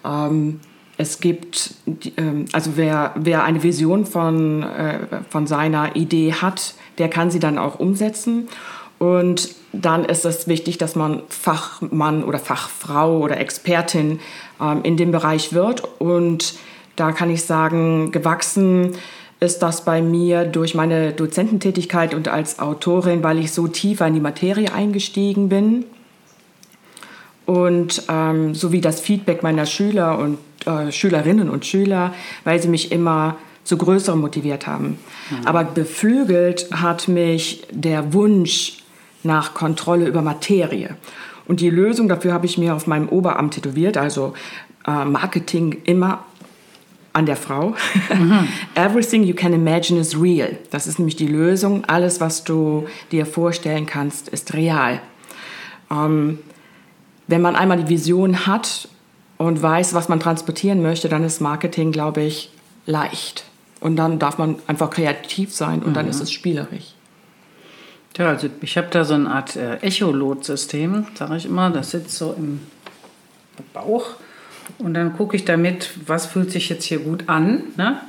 [0.05, 0.61] Ähm,
[0.99, 1.75] es gibt,
[2.17, 4.99] ähm, also wer, wer eine Vision von, äh,
[5.31, 8.49] von seiner Idee hat, der kann sie dann auch umsetzen.
[8.99, 14.19] Und dann ist es wichtig, dass man Fachmann oder Fachfrau oder Expertin
[14.61, 15.83] ähm, in dem Bereich wird.
[16.01, 16.55] Und
[16.97, 18.97] da kann ich sagen, gewachsen
[19.39, 24.15] ist das bei mir durch meine Dozententätigkeit und als Autorin, weil ich so tiefer in
[24.15, 25.85] die Materie eingestiegen bin.
[27.49, 32.13] Und ähm, sowie das Feedback meiner Schüler und äh, Schülerinnen und Schüler,
[32.45, 34.99] weil sie mich immer zu größerem motiviert haben.
[35.31, 35.47] Mhm.
[35.47, 38.83] Aber beflügelt hat mich der Wunsch
[39.23, 40.97] nach Kontrolle über Materie.
[41.47, 44.35] Und die Lösung dafür habe ich mir auf meinem Oberamt tätowiert, also
[44.87, 46.25] äh, Marketing immer
[47.15, 47.75] an der Frau.
[48.15, 48.49] Mhm.
[48.75, 50.57] Everything you can imagine is real.
[50.71, 51.85] Das ist nämlich die Lösung.
[51.87, 55.01] Alles, was du dir vorstellen kannst, ist real.
[55.91, 56.39] Ähm,
[57.29, 58.89] wenn man einmal die Vision hat
[59.37, 62.51] und weiß, was man transportieren möchte, dann ist Marketing, glaube ich,
[62.87, 63.45] leicht.
[63.81, 65.95] Und dann darf man einfach kreativ sein und mhm.
[65.95, 66.95] dann ist es spielerisch.
[68.17, 71.71] Ja, also ich habe da so eine Art äh, Echolot-System, sage ich immer.
[71.71, 72.59] Das sitzt so im
[73.73, 74.15] Bauch.
[74.79, 77.63] Und dann gucke ich damit, was fühlt sich jetzt hier gut an.
[77.77, 78.01] Ne?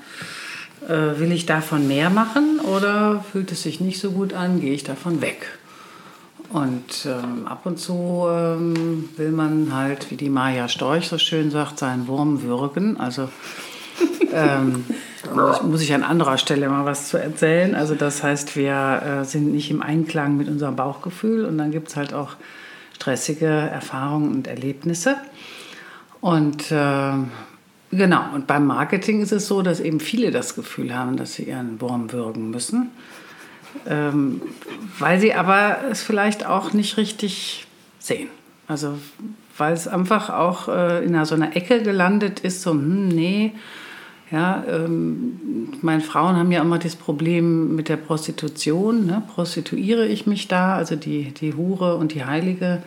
[0.88, 4.74] Äh, will ich davon mehr machen oder fühlt es sich nicht so gut an, gehe
[4.74, 5.59] ich davon weg.
[6.52, 11.52] Und ähm, ab und zu ähm, will man halt, wie die Maja Storch so schön
[11.52, 13.00] sagt, seinen Wurm würgen.
[13.00, 13.30] Also
[14.34, 14.86] ähm,
[15.64, 17.76] muss ich an anderer Stelle mal was zu erzählen.
[17.76, 21.90] Also das heißt, wir äh, sind nicht im Einklang mit unserem Bauchgefühl und dann gibt
[21.90, 22.36] es halt auch
[22.96, 25.18] stressige Erfahrungen und Erlebnisse.
[26.20, 27.12] Und äh,
[27.92, 31.44] genau, und beim Marketing ist es so, dass eben viele das Gefühl haben, dass sie
[31.44, 32.90] ihren Wurm würgen müssen.
[33.88, 34.42] Ähm,
[34.98, 37.68] weil sie aber es vielleicht auch nicht richtig
[38.00, 38.30] sehen.
[38.68, 38.98] Also
[39.58, 43.52] weil es einfach auch äh, in so einer Ecke gelandet ist, so, hm, nee,
[44.32, 49.08] ja, ähm, meine Frauen haben ja immer das Problem mit der Prostitution.
[49.08, 49.24] Ne?
[49.34, 52.84] Prostituiere ich mich da, also die, die Hure und die Heilige.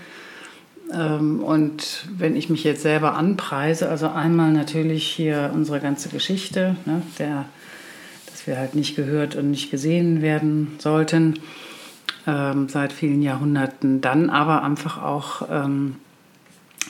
[0.92, 6.76] Ähm, und wenn ich mich jetzt selber anpreise, also einmal natürlich hier unsere ganze Geschichte,
[6.84, 7.02] ne?
[7.18, 7.46] der,
[8.42, 11.38] dass wir halt nicht gehört und nicht gesehen werden sollten
[12.26, 14.00] ähm, seit vielen Jahrhunderten.
[14.00, 15.94] Dann aber einfach auch ähm,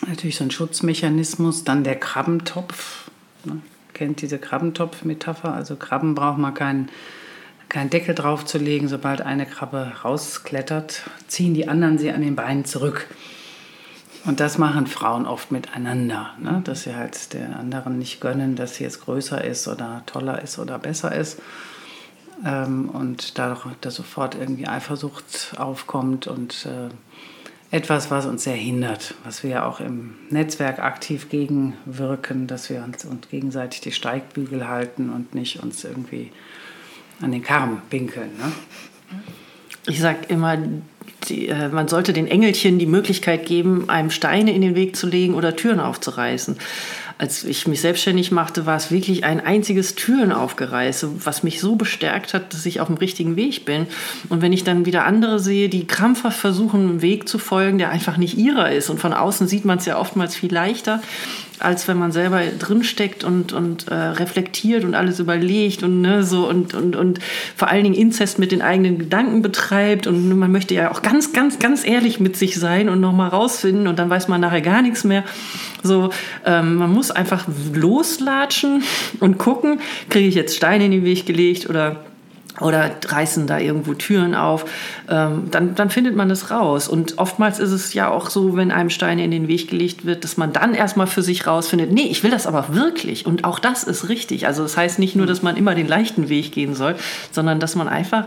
[0.06, 3.10] natürlich so ein Schutzmechanismus, dann der Krabbentopf.
[3.44, 3.60] Ne?
[3.92, 5.52] Kennt diese Krabbentopf-Metapher?
[5.52, 6.88] Also Krabben braucht man keinen
[7.68, 8.88] keinen Deckel drauf zu legen.
[8.88, 13.08] Sobald eine Krabbe rausklettert, ziehen die anderen sie an den Beinen zurück.
[14.24, 16.60] Und das machen Frauen oft miteinander, ne?
[16.64, 20.58] dass sie halt der anderen nicht gönnen, dass sie jetzt größer ist oder toller ist
[20.58, 21.40] oder besser ist.
[22.44, 26.88] Ähm, und dadurch, dass sofort irgendwie Eifersucht aufkommt und äh,
[27.72, 32.84] etwas, was uns sehr hindert, was wir ja auch im Netzwerk aktiv gegenwirken, dass wir
[32.84, 36.30] uns, uns gegenseitig die Steigbügel halten und nicht uns irgendwie
[37.20, 38.30] an den Karren pinkeln.
[38.36, 38.52] Ne?
[39.86, 40.58] Ich sage immer,
[41.28, 45.06] die, äh, man sollte den Engelchen die Möglichkeit geben, einem Steine in den Weg zu
[45.06, 46.56] legen oder Türen aufzureißen
[47.22, 52.34] als ich mich selbstständig machte, war es wirklich ein einziges Türenaufgereiße, was mich so bestärkt
[52.34, 53.86] hat, dass ich auf dem richtigen Weg bin.
[54.28, 57.90] Und wenn ich dann wieder andere sehe, die krampfhaft versuchen, einem Weg zu folgen, der
[57.90, 58.90] einfach nicht ihrer ist.
[58.90, 61.00] Und von außen sieht man es ja oftmals viel leichter,
[61.62, 66.48] als wenn man selber drinsteckt und, und äh, reflektiert und alles überlegt und ne, so
[66.48, 67.20] und, und, und
[67.56, 70.06] vor allen Dingen Inzest mit den eigenen Gedanken betreibt.
[70.06, 73.86] Und man möchte ja auch ganz, ganz, ganz ehrlich mit sich sein und nochmal rausfinden
[73.86, 75.24] und dann weiß man nachher gar nichts mehr.
[75.82, 76.10] So,
[76.44, 78.82] ähm, man muss einfach loslatschen
[79.20, 82.04] und gucken, kriege ich jetzt Steine in den Weg gelegt oder
[82.60, 84.66] oder reißen da irgendwo Türen auf,
[85.08, 86.86] ähm, dann, dann findet man es raus.
[86.88, 90.24] Und oftmals ist es ja auch so, wenn einem Steine in den Weg gelegt wird,
[90.24, 93.26] dass man dann erstmal für sich rausfindet, nee, ich will das aber wirklich.
[93.26, 94.46] Und auch das ist richtig.
[94.46, 96.94] Also das heißt nicht nur, dass man immer den leichten Weg gehen soll,
[97.30, 98.26] sondern dass man einfach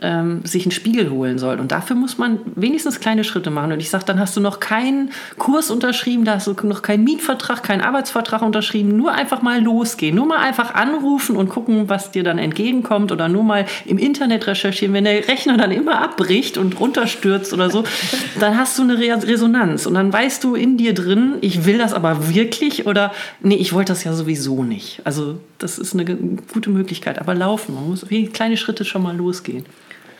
[0.00, 1.60] ähm, sich einen Spiegel holen soll.
[1.60, 3.72] Und dafür muss man wenigstens kleine Schritte machen.
[3.72, 7.04] Und ich sage, dann hast du noch keinen Kurs unterschrieben, da hast du noch keinen
[7.04, 8.96] Mietvertrag, keinen Arbeitsvertrag unterschrieben.
[8.96, 10.16] Nur einfach mal losgehen.
[10.16, 13.12] Nur mal einfach anrufen und gucken, was dir dann entgegenkommt.
[13.12, 14.94] Oder nur mal im Internet recherchieren.
[14.94, 17.84] Wenn der Rechner dann immer abbricht und runterstürzt oder so,
[18.40, 19.86] dann hast du eine Resonanz.
[19.86, 23.72] Und dann weißt du in dir drin, ich will das aber wirklich oder nee, ich
[23.72, 25.02] wollte das ja sowieso nicht.
[25.04, 27.20] Also das ist eine gute Möglichkeit.
[27.20, 29.64] Aber laufen, man muss kleine Schritte schon mal losgehen.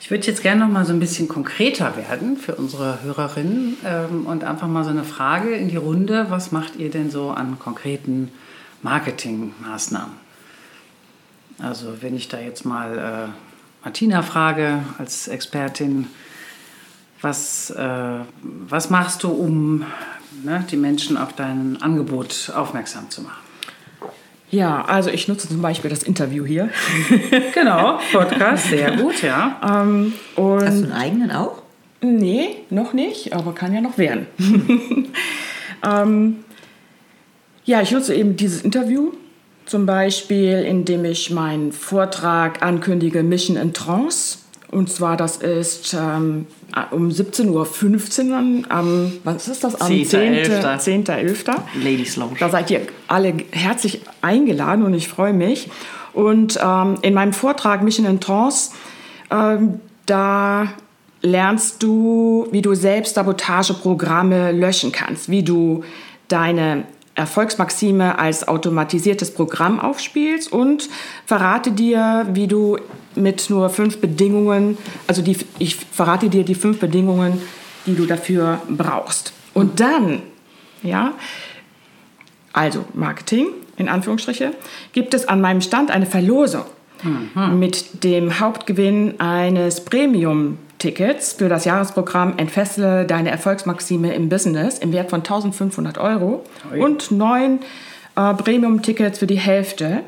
[0.01, 4.27] Ich würde jetzt gerne noch mal so ein bisschen konkreter werden für unsere Hörerinnen ähm,
[4.27, 6.27] und einfach mal so eine Frage in die Runde.
[6.31, 8.33] Was macht ihr denn so an konkreten
[8.83, 10.15] Marketingmaßnahmen?
[11.59, 16.07] Also wenn ich da jetzt mal äh, Martina frage als Expertin,
[17.21, 19.85] was, äh, was machst du, um
[20.43, 23.50] ne, die Menschen auf dein Angebot aufmerksam zu machen?
[24.51, 26.71] Ja, also ich nutze zum Beispiel das Interview hier.
[27.55, 29.61] genau, Podcast, sehr gut, ja.
[29.63, 31.63] Ähm, Hast du einen eigenen auch?
[32.03, 34.27] Nee, noch nicht, aber kann ja noch werden.
[35.87, 36.45] ähm,
[37.65, 39.13] ja, ich nutze eben dieses Interview,
[39.67, 44.39] zum Beispiel indem ich meinen Vortrag ankündige Mission in Trance.
[44.71, 46.47] Und zwar, das ist ähm,
[46.93, 49.81] um 17.15 Uhr am, was ist das?
[49.81, 50.79] Am 10.11.
[50.79, 51.07] 10.
[51.07, 51.15] 10.
[51.83, 52.37] Ladies Lounge.
[52.39, 55.69] Da seid ihr alle herzlich eingeladen und ich freue mich.
[56.13, 58.71] Und ähm, in meinem Vortrag Mission in Trance,
[59.31, 60.69] ähm, da
[61.23, 65.85] lernst du, wie du selbst Sabotageprogramme löschen kannst, wie du
[66.29, 66.85] deine
[67.17, 70.89] Erfolgsmaxime als automatisiertes Programm aufspielst und
[71.27, 72.79] verrate dir, wie du
[73.15, 77.41] mit nur fünf Bedingungen, also die, ich verrate dir die fünf Bedingungen,
[77.87, 79.33] die du dafür brauchst.
[79.55, 80.23] Und dann,
[80.83, 81.13] ja,
[82.53, 84.53] also Marketing in Anführungsstriche,
[84.93, 86.65] gibt es an meinem Stand eine Verlosung
[87.03, 87.59] mhm.
[87.59, 94.93] mit dem Hauptgewinn eines Premium Tickets für das Jahresprogramm Entfessle deine Erfolgsmaxime im Business im
[94.93, 96.81] Wert von 1500 Euro Oi.
[96.81, 97.61] und neun
[98.17, 100.03] äh, Premium-Tickets für die Hälfte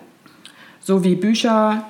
[0.81, 1.85] sowie Bücher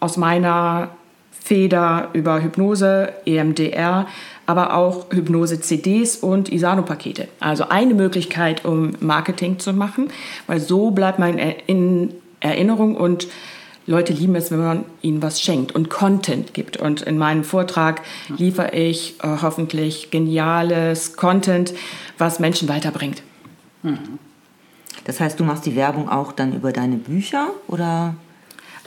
[0.00, 0.90] aus meiner
[1.30, 4.06] Feder über Hypnose, EMDR,
[4.46, 7.28] aber auch Hypnose-CDs und Isano-Pakete.
[7.40, 10.08] Also eine Möglichkeit, um Marketing zu machen,
[10.46, 13.28] weil so bleibt man in Erinnerung und
[13.86, 16.76] Leute lieben es, wenn man ihnen was schenkt und Content gibt.
[16.76, 18.02] Und in meinem Vortrag
[18.36, 21.72] liefere ich äh, hoffentlich geniales Content,
[22.18, 23.22] was Menschen weiterbringt.
[25.04, 28.14] Das heißt, du machst die Werbung auch dann über deine Bücher oder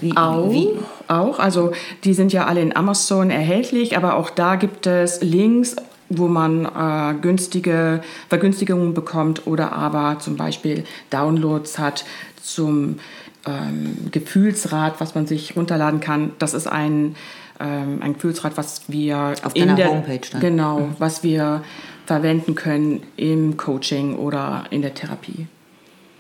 [0.01, 0.15] wie?
[0.15, 0.69] Auch, wie?
[1.07, 1.39] auch.
[1.39, 1.71] Also
[2.03, 5.75] die sind ja alle in Amazon erhältlich, aber auch da gibt es Links,
[6.09, 12.03] wo man äh, günstige Vergünstigungen bekommt oder aber zum Beispiel Downloads hat
[12.41, 12.99] zum
[13.45, 16.31] ähm, Gefühlsrad, was man sich runterladen kann.
[16.39, 17.15] Das ist ein,
[17.59, 20.41] ähm, ein Gefühlsrad, was wir Auf in deiner der Homepage dann.
[20.41, 21.63] genau, was wir
[22.05, 25.47] verwenden können im Coaching oder in der Therapie.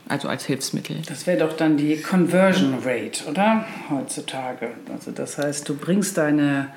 [0.09, 0.97] Also als Hilfsmittel.
[1.07, 3.65] Das wäre doch dann die Conversion Rate, oder?
[3.89, 4.71] Heutzutage.
[4.91, 6.67] Also das heißt, du bringst deine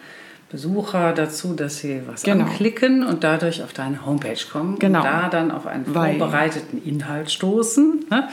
[0.50, 2.44] Besucher dazu, dass sie was Genau.
[2.44, 4.98] anklicken und dadurch auf deine Homepage kommen Genau.
[5.00, 8.04] und da dann auf einen Weil- vorbereiteten Inhalt stoßen.
[8.10, 8.28] Ne?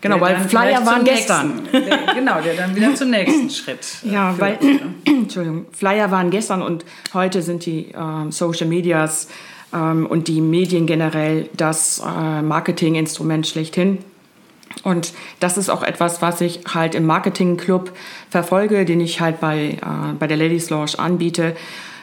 [0.00, 1.62] Genau, weil Flyer waren gestern.
[1.62, 3.78] Nächsten, genau, der dann wieder zum nächsten Schritt.
[4.04, 4.80] äh, Ja, führt, weil, ne?
[5.06, 9.28] Entschuldigung, Flyer waren gestern und heute sind die ähm, Social Medias
[9.72, 13.98] ähm, und die Medien generell das äh, Marketinginstrument schlechthin.
[14.84, 17.92] Und das ist auch etwas, was ich halt im Marketingclub
[18.30, 21.56] verfolge, den ich halt bei, äh, bei der Ladies Lounge anbiete.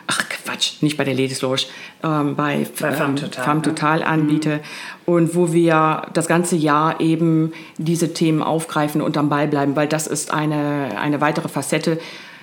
[0.08, 1.62] Ach Quatsch, nicht bei der Ladies Lounge,
[2.04, 3.62] ähm, bei, Bei Femme ähm, Total, Femme ne?
[3.62, 4.60] Total anbiete.
[5.06, 9.88] Und wo wir das ganze Jahr eben diese Themen aufgreifen und am Ball bleiben, weil
[9.88, 12.00] das ist eine, eine weitere Facette,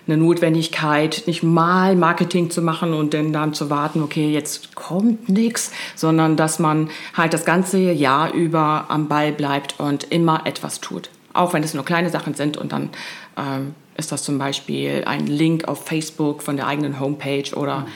[0.09, 5.29] eine Notwendigkeit, nicht mal Marketing zu machen und dann, dann zu warten, okay, jetzt kommt
[5.29, 10.81] nichts, sondern dass man halt das ganze Jahr über am Ball bleibt und immer etwas
[10.81, 11.11] tut.
[11.35, 12.91] Auch wenn es nur kleine Sachen sind und dann
[13.37, 17.87] ähm, ist das zum Beispiel ein Link auf Facebook von der eigenen Homepage oder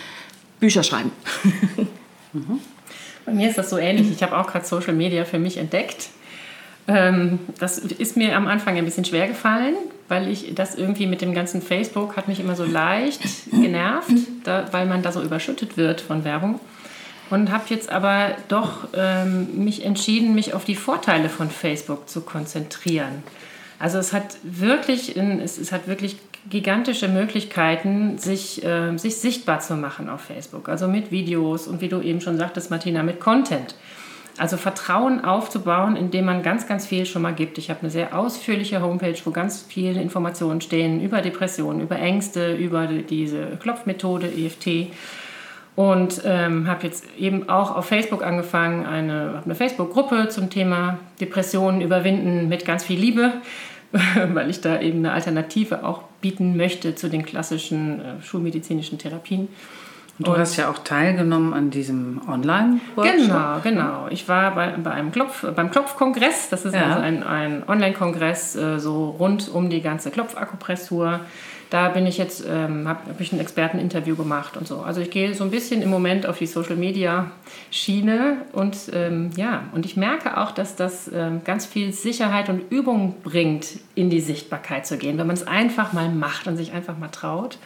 [0.60, 1.12] Bücher schreiben.
[3.24, 4.10] Bei mir ist das so ähnlich.
[4.10, 6.10] Ich habe auch gerade Social Media für mich entdeckt.
[6.88, 9.76] Ähm, das ist mir am Anfang ein bisschen schwer gefallen,
[10.08, 14.12] weil ich das irgendwie mit dem ganzen Facebook hat mich immer so leicht genervt,
[14.44, 16.60] da, weil man da so überschüttet wird von Werbung.
[17.30, 22.20] Und habe jetzt aber doch ähm, mich entschieden, mich auf die Vorteile von Facebook zu
[22.20, 23.22] konzentrieren.
[23.78, 26.16] Also es hat wirklich, es, es hat wirklich
[26.48, 30.68] gigantische Möglichkeiten, sich, äh, sich sichtbar zu machen auf Facebook.
[30.68, 33.74] Also mit Videos und wie du eben schon sagtest, Martina, mit Content.
[34.38, 37.58] Also Vertrauen aufzubauen, indem man ganz, ganz viel schon mal gibt.
[37.58, 42.54] Ich habe eine sehr ausführliche Homepage, wo ganz viele Informationen stehen über Depressionen, über Ängste,
[42.54, 44.88] über die- diese Klopfmethode, EFT.
[45.74, 51.80] Und ähm, habe jetzt eben auch auf Facebook angefangen, eine, eine Facebook-Gruppe zum Thema Depressionen
[51.80, 53.32] überwinden mit ganz viel Liebe,
[54.32, 59.48] weil ich da eben eine Alternative auch bieten möchte zu den klassischen äh, schulmedizinischen Therapien.
[60.18, 63.16] Und du hast ja auch teilgenommen an diesem Online-Workshop.
[63.16, 64.06] Genau, genau.
[64.10, 66.48] Ich war bei, bei einem Klopf, beim Klopfkongress.
[66.50, 66.82] Das ist Ja.
[66.84, 71.20] also ein, ein Online-Kongress äh, so rund um die ganze Klopfakupressur.
[71.70, 74.80] Da bin ich jetzt, ähm, habe hab ich ein Experteninterview gemacht und so.
[74.82, 77.30] Also ich gehe so ein bisschen im Moment auf die Social Media
[77.70, 82.70] Schiene und ähm, ja, und ich merke auch, dass das ähm, ganz viel Sicherheit und
[82.70, 86.72] Übung bringt, in die Sichtbarkeit zu gehen, wenn man es einfach mal macht und sich
[86.74, 87.56] einfach mal traut.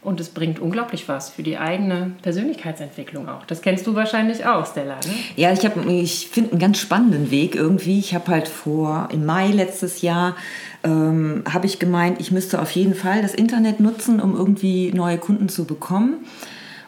[0.00, 3.44] Und es bringt unglaublich was für die eigene Persönlichkeitsentwicklung auch.
[3.46, 4.94] Das kennst du wahrscheinlich auch, Stella.
[4.94, 5.12] Ne?
[5.36, 7.98] Ja, ich, ich finde einen ganz spannenden Weg irgendwie.
[7.98, 10.36] Ich habe halt vor, im Mai letztes Jahr,
[10.84, 15.18] ähm, habe ich gemeint, ich müsste auf jeden Fall das Internet nutzen, um irgendwie neue
[15.18, 16.24] Kunden zu bekommen.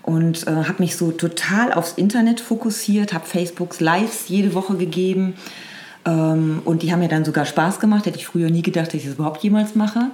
[0.02, 5.34] Und äh, habe mich so total aufs Internet fokussiert, habe Facebooks Lives jede Woche gegeben.
[6.06, 8.06] Ähm, und die haben mir dann sogar Spaß gemacht.
[8.06, 10.10] Hätte ich früher nie gedacht, dass ich das überhaupt jemals mache.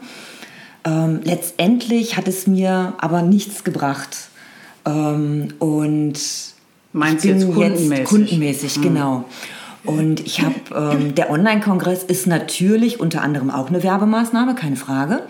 [0.87, 4.29] Ähm, letztendlich hat es mir aber nichts gebracht.
[4.87, 6.15] Ähm, und
[6.93, 8.05] Meinst ich bin jetzt kundenmäßig?
[8.05, 9.25] kundenmäßig, genau.
[9.85, 15.23] Und ich habe, ähm, der Online-Kongress ist natürlich unter anderem auch eine Werbemaßnahme, keine Frage,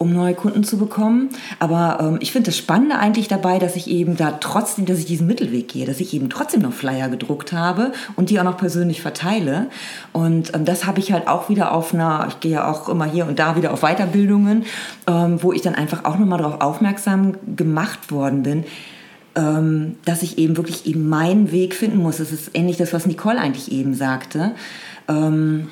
[0.00, 1.28] um neue Kunden zu bekommen.
[1.58, 5.04] Aber ähm, ich finde das Spannende eigentlich dabei, dass ich eben da trotzdem, dass ich
[5.04, 8.56] diesen Mittelweg gehe, dass ich eben trotzdem noch Flyer gedruckt habe und die auch noch
[8.56, 9.66] persönlich verteile.
[10.14, 13.04] Und ähm, das habe ich halt auch wieder auf einer, ich gehe ja auch immer
[13.04, 14.64] hier und da wieder auf Weiterbildungen,
[15.06, 18.64] ähm, wo ich dann einfach auch nochmal darauf aufmerksam gemacht worden bin,
[19.34, 22.16] ähm, dass ich eben wirklich eben meinen Weg finden muss.
[22.16, 24.52] Das ist ähnlich das, was Nicole eigentlich eben sagte.
[25.08, 25.68] Ähm,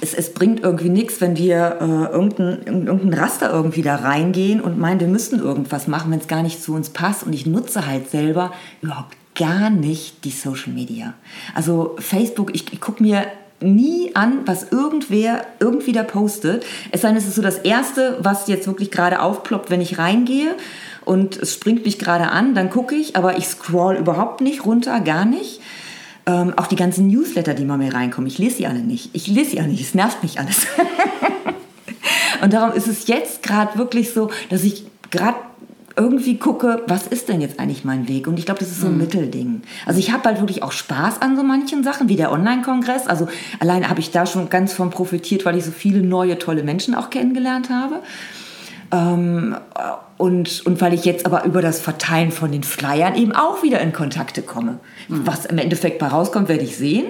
[0.00, 4.60] es, es bringt irgendwie nichts, wenn wir äh, irgendein, in irgendein Raster irgendwie da reingehen
[4.60, 7.24] und meinen, wir müssten irgendwas machen, wenn es gar nicht zu uns passt.
[7.24, 11.14] Und ich nutze halt selber überhaupt gar nicht die Social Media.
[11.54, 13.26] Also Facebook, ich, ich gucke mir
[13.60, 16.64] nie an, was irgendwer irgendwie da postet.
[16.92, 19.98] Es sei denn, es ist so das Erste, was jetzt wirklich gerade aufploppt, wenn ich
[19.98, 20.54] reingehe
[21.04, 25.00] und es springt mich gerade an, dann gucke ich, aber ich scroll überhaupt nicht runter,
[25.00, 25.60] gar nicht.
[26.28, 29.08] Ähm, auch die ganzen Newsletter, die mal mir reinkommen, ich lese sie alle nicht.
[29.14, 30.66] Ich lese sie alle nicht, es nervt mich alles.
[32.42, 35.38] Und darum ist es jetzt gerade wirklich so, dass ich gerade
[35.96, 38.28] irgendwie gucke, was ist denn jetzt eigentlich mein Weg?
[38.28, 38.98] Und ich glaube, das ist so ein mhm.
[38.98, 39.62] Mittelding.
[39.86, 43.06] Also ich habe halt wirklich auch Spaß an so manchen Sachen, wie der Online-Kongress.
[43.06, 43.26] Also
[43.58, 46.94] allein habe ich da schon ganz von profitiert, weil ich so viele neue, tolle Menschen
[46.94, 48.02] auch kennengelernt habe.
[48.90, 49.56] Ähm,
[50.16, 53.80] und, und weil ich jetzt aber über das Verteilen von den Flyern eben auch wieder
[53.80, 54.80] in Kontakte komme.
[55.08, 55.26] Mhm.
[55.26, 57.06] Was im Endeffekt bei rauskommt, werde ich sehen.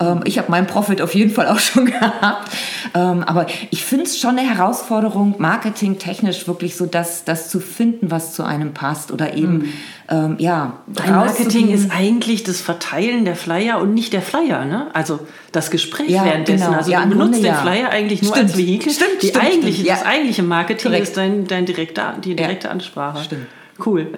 [0.00, 2.50] Ähm, ich habe meinen Profit auf jeden Fall auch schon gehabt.
[2.94, 8.10] Ähm, aber ich finde es schon eine Herausforderung, marketingtechnisch wirklich so das, das zu finden,
[8.10, 9.12] was zu einem passt.
[9.12, 9.72] Oder eben, mhm.
[10.08, 10.78] ähm, ja.
[11.06, 14.88] Marketing ist eigentlich das Verteilen der Flyer und nicht der Flyer, ne?
[14.94, 15.20] Also
[15.52, 16.66] das Gespräch ja, währenddessen.
[16.66, 16.78] Genau.
[16.78, 18.50] Also ja, du benutzt den Flyer eigentlich nur stimmt.
[18.50, 18.92] als Vehikel.
[18.92, 19.98] Stimmt, Die stimmt, eigentliche, stimmt.
[19.98, 21.08] Das eigentliche Marketing Korrekt.
[21.08, 23.24] ist dein, dein direkter, die direkte Ansprache.
[23.24, 23.46] Stimmt.
[23.84, 24.08] Cool.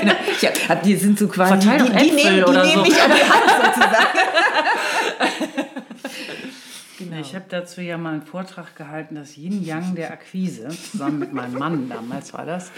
[0.00, 0.12] genau.
[0.40, 1.52] ja, die sind so quasi.
[1.52, 2.90] Verteil die, die, nehmen, die oder nehmen so.
[2.90, 3.94] mich an die Hand sozusagen.
[7.00, 7.18] Genau.
[7.18, 11.54] Ich habe dazu ja mal einen Vortrag gehalten, das Yin-Yang der Akquise, zusammen mit meinem
[11.54, 12.70] Mann damals war das.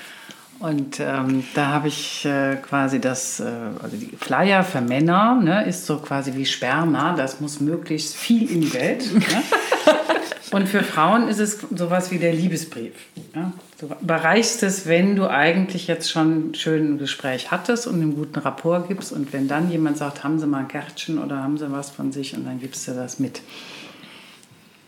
[0.61, 3.47] Und ähm, da habe ich äh, quasi das, äh,
[3.83, 8.49] also die Flyer für Männer ne, ist so quasi wie Sperma, das muss möglichst viel
[8.49, 9.13] in die Welt.
[9.13, 9.43] Ne?
[10.53, 12.93] Und für Frauen ist es sowas wie der Liebesbrief.
[13.35, 13.53] Ja?
[13.83, 18.87] Du überreichst es, wenn du eigentlich jetzt schon ein Gespräch hattest und einen guten Rapport
[18.87, 19.11] gibst.
[19.11, 22.13] Und wenn dann jemand sagt, haben Sie mal ein Kärtchen oder haben Sie was von
[22.13, 23.43] sich und dann gibst du das mit.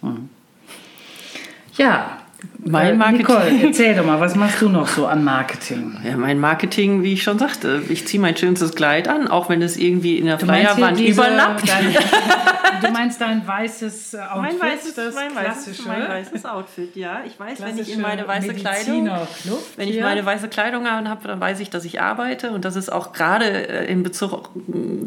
[0.00, 0.28] Hm.
[1.76, 2.18] Ja,
[2.64, 3.26] mein Marketing.
[3.26, 5.96] Nicole, erzähl doch mal, was machst du noch so an Marketing?
[6.04, 9.62] Ja, mein Marketing, wie ich schon sagte, ich ziehe mein schönstes Kleid an, auch wenn
[9.62, 11.68] es irgendwie in der Flyerwand überlappt.
[11.68, 11.94] Dein,
[12.82, 14.58] du meinst dein weißes Outfit?
[14.60, 15.84] Mein weißes, das mein klassische?
[15.84, 17.20] weißes, mein weißes Outfit, ja.
[17.26, 19.10] Ich weiß, wenn ich in meine weiße Kleidung,
[19.76, 22.90] wenn ich meine weiße Kleidung habe, dann weiß ich, dass ich arbeite und das ist
[22.90, 24.50] auch gerade äh, in Bezug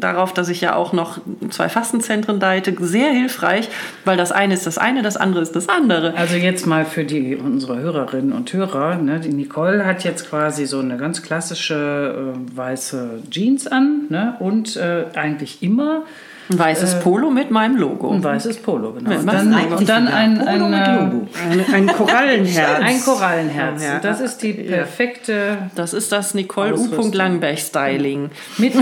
[0.00, 1.18] darauf, dass ich ja auch noch
[1.50, 3.68] zwei Fastenzentren leite, sehr hilfreich,
[4.04, 6.14] weil das eine ist das eine, das andere ist das andere.
[6.16, 8.96] Also jetzt mal für die, unsere Hörerinnen und Hörer.
[8.96, 9.20] Ne?
[9.20, 14.36] Die Nicole hat jetzt quasi so eine ganz klassische äh, weiße Jeans an ne?
[14.40, 16.04] und äh, eigentlich immer
[16.50, 18.10] Ein weißes Polo mit meinem Logo.
[18.10, 18.92] ein weißes Polo.
[18.92, 19.18] Genau.
[19.18, 21.28] Und dann, und dann ein, ein, äh, Logo.
[21.50, 22.80] Ein, ein Korallenherz.
[22.82, 23.84] ein Korallenherz.
[23.84, 23.98] Ja.
[23.98, 26.74] Das ist die perfekte Das ist das Nicole U.
[26.74, 27.12] Ausrüstung.
[27.12, 28.30] Langenberg Styling.
[28.56, 28.74] mit,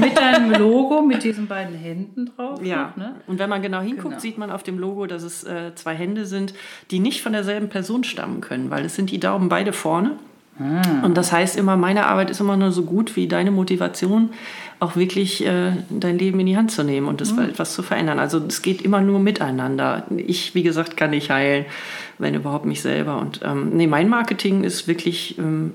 [0.00, 2.60] mit deinem Logo, mit diesen beiden Händen drauf.
[2.62, 2.92] Ja.
[2.96, 3.12] Ne?
[3.26, 4.18] Und wenn man genau hinguckt, Genau.
[4.20, 6.54] sieht man auf dem Logo, dass es äh, zwei Hände sind,
[6.90, 10.12] die nicht von derselben Person stammen können, weil es sind die Daumen beide vorne.
[11.02, 14.30] Und das heißt immer, meine Arbeit ist immer nur so gut wie deine Motivation,
[14.78, 18.18] auch wirklich äh, dein Leben in die Hand zu nehmen und das etwas zu verändern.
[18.18, 20.06] Also es geht immer nur miteinander.
[20.16, 21.64] Ich, wie gesagt, kann nicht heilen,
[22.18, 23.18] wenn überhaupt mich selber.
[23.18, 25.72] Und ähm, nee, mein Marketing ist wirklich ähm,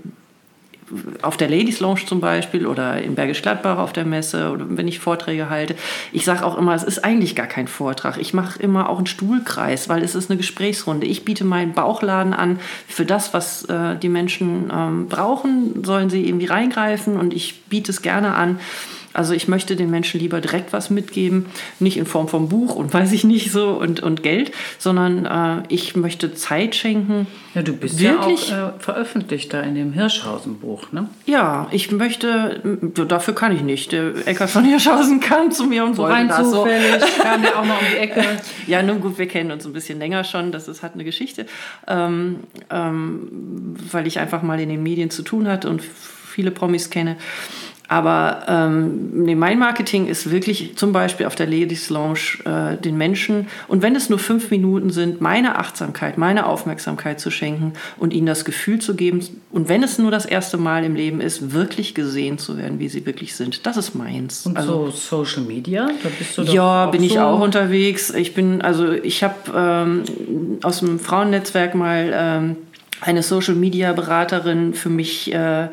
[1.21, 4.87] auf der Ladies Lounge zum Beispiel oder in Bergisch Gladbach auf der Messe oder wenn
[4.87, 5.75] ich Vorträge halte.
[6.11, 8.17] Ich sage auch immer, es ist eigentlich gar kein Vortrag.
[8.17, 11.07] Ich mache immer auch einen Stuhlkreis, weil es ist eine Gesprächsrunde.
[11.07, 16.27] Ich biete meinen Bauchladen an für das, was äh, die Menschen ähm, brauchen, sollen sie
[16.27, 18.59] irgendwie reingreifen und ich biete es gerne an.
[19.14, 21.47] Also ich möchte den Menschen lieber direkt was mitgeben,
[21.80, 25.64] nicht in Form von Buch und weiß ich nicht so und, und Geld, sondern äh,
[25.68, 27.28] ich möchte Zeit schenken.
[27.53, 28.49] Ja, du bist Wirklich?
[28.49, 31.09] ja auch äh, veröffentlicht da in dem Hirschhausen-Buch, ne?
[31.26, 32.62] Ja, ich möchte,
[33.07, 33.91] dafür kann ich nicht.
[33.91, 36.64] Der Eckart von Hirschhausen kam zu mir und wollte Rein das so.
[36.64, 38.24] zufällig, kam der auch noch um die Ecke.
[38.68, 40.51] Ja, nun gut, wir kennen uns ein bisschen länger schon.
[40.51, 41.45] Das ist, hat eine Geschichte,
[41.88, 46.89] ähm, ähm, weil ich einfach mal in den Medien zu tun hatte und viele Promis
[46.89, 47.18] kenne.
[47.91, 52.97] Aber ähm, nee, mein Marketing ist wirklich zum Beispiel auf der Ladies Lounge äh, den
[52.97, 58.13] Menschen und wenn es nur fünf Minuten sind, meine Achtsamkeit, meine Aufmerksamkeit zu schenken und
[58.13, 59.19] ihnen das Gefühl zu geben
[59.51, 62.87] und wenn es nur das erste Mal im Leben ist, wirklich gesehen zu werden, wie
[62.87, 63.65] sie wirklich sind.
[63.65, 64.45] Das ist meins.
[64.45, 68.09] Und Also- so Social Media, da bist du doch ja, bin ich so auch unterwegs.
[68.11, 70.03] Ich bin, also ich habe ähm,
[70.63, 72.55] aus dem Frauennetzwerk mal ähm,
[73.01, 75.67] eine Social Media Beraterin für mich äh,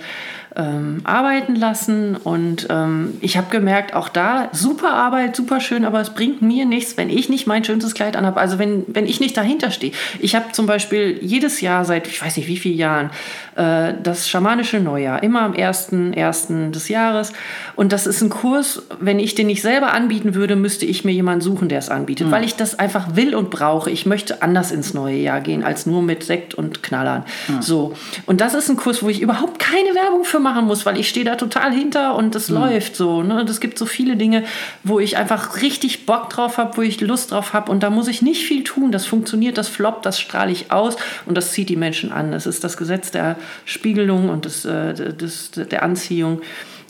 [0.58, 6.00] ähm, arbeiten lassen und ähm, ich habe gemerkt, auch da super Arbeit, super schön, aber
[6.00, 8.40] es bringt mir nichts, wenn ich nicht mein schönstes Kleid anhabe.
[8.40, 9.92] Also wenn, wenn ich nicht dahinter stehe.
[10.18, 13.10] Ich habe zum Beispiel jedes Jahr seit ich weiß nicht wie vielen Jahren
[13.58, 16.70] äh, das schamanische Neujahr, immer am 1.1.
[16.70, 17.32] des Jahres
[17.74, 21.12] und das ist ein Kurs, wenn ich den nicht selber anbieten würde, müsste ich mir
[21.12, 23.90] jemanden suchen, der es anbietet, weil ich das einfach will und brauche.
[23.90, 27.24] Ich möchte anders ins neue Jahr gehen, als nur mit Sekt und Knallern.
[27.60, 27.94] So.
[28.26, 31.08] Und das ist ein Kurs, wo ich überhaupt keine Werbung für machen muss, weil ich
[31.08, 33.22] stehe da total hinter und es läuft so.
[33.22, 33.40] Ne?
[33.40, 34.44] Und es gibt so viele Dinge,
[34.84, 38.08] wo ich einfach richtig Bock drauf habe, wo ich Lust drauf habe und da muss
[38.08, 38.92] ich nicht viel tun.
[38.92, 40.96] Das funktioniert, das floppt, das strahle ich aus
[41.26, 42.30] und das zieht die Menschen an.
[42.32, 46.42] Das ist das Gesetz der Spiegelung und des, äh, des, der Anziehung.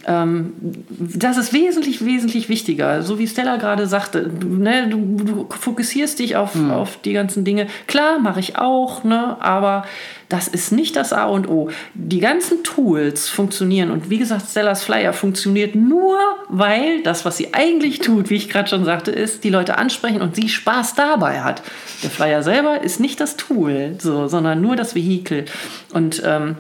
[0.09, 0.55] Ähm,
[0.89, 3.03] das ist wesentlich, wesentlich wichtiger.
[3.03, 6.71] So wie Stella gerade sagte, ne, du, du fokussierst dich auf, mhm.
[6.71, 7.67] auf die ganzen Dinge.
[7.87, 9.85] Klar, mache ich auch, ne, aber
[10.31, 11.69] das ist nicht das A und O.
[11.93, 17.53] Die ganzen Tools funktionieren und wie gesagt, Stellas Flyer funktioniert nur, weil das, was sie
[17.53, 21.43] eigentlich tut, wie ich gerade schon sagte, ist, die Leute ansprechen und sie Spaß dabei
[21.43, 21.63] hat.
[22.03, 25.45] Der Flyer selber ist nicht das Tool, so, sondern nur das Vehikel.
[25.93, 26.57] Und ähm,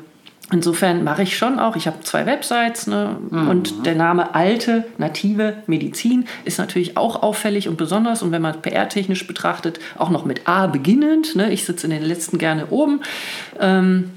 [0.50, 3.18] Insofern mache ich schon auch, ich habe zwei Websites ne?
[3.30, 3.48] Mhm.
[3.48, 8.62] und der Name alte, native Medizin ist natürlich auch auffällig und besonders und wenn man
[8.62, 11.36] PR-technisch betrachtet, auch noch mit A beginnend.
[11.36, 11.52] Ne?
[11.52, 13.00] Ich sitze in den letzten gerne oben.
[13.60, 14.10] Ähm,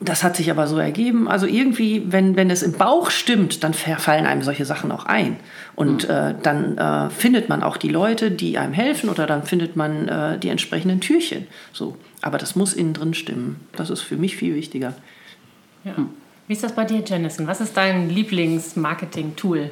[0.00, 1.26] das hat sich aber so ergeben.
[1.28, 5.36] Also irgendwie, wenn, wenn es im Bauch stimmt, dann fallen einem solche Sachen auch ein.
[5.74, 6.14] Und mhm.
[6.14, 10.08] äh, dann äh, findet man auch die Leute, die einem helfen oder dann findet man
[10.08, 11.46] äh, die entsprechenden Türchen.
[11.72, 11.96] So.
[12.22, 13.60] Aber das muss innen drin stimmen.
[13.76, 14.94] Das ist für mich viel wichtiger.
[15.86, 15.94] Ja.
[16.48, 17.46] Wie ist das bei dir, Jennison?
[17.46, 19.70] Was ist dein Lieblingsmarketing-Tool?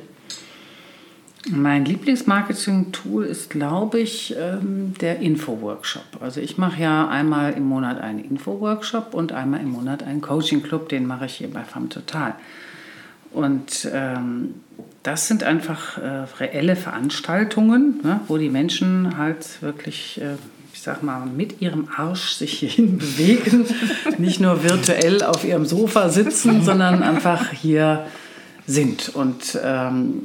[1.50, 6.04] Mein Lieblingsmarketing-Tool ist, glaube ich, ähm, der Info-Workshop.
[6.20, 10.88] Also ich mache ja einmal im Monat einen Info-Workshop und einmal im Monat einen Coaching-Club.
[10.88, 12.36] Den mache ich hier bei FAM Total.
[13.32, 14.54] Und ähm,
[15.02, 20.36] das sind einfach äh, reelle Veranstaltungen, ne, wo die Menschen halt wirklich äh,
[20.84, 23.66] sag mal, mit ihrem Arsch sich hierhin bewegen,
[24.18, 28.06] nicht nur virtuell auf ihrem Sofa sitzen, sondern einfach hier
[28.66, 29.08] sind.
[29.14, 30.22] Und ähm,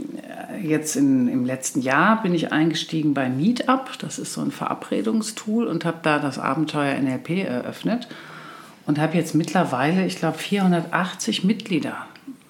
[0.62, 5.66] jetzt in, im letzten Jahr bin ich eingestiegen bei Meetup, das ist so ein Verabredungstool,
[5.66, 8.07] und habe da das Abenteuer NLP eröffnet
[8.86, 11.95] und habe jetzt mittlerweile, ich glaube, 480 Mitglieder.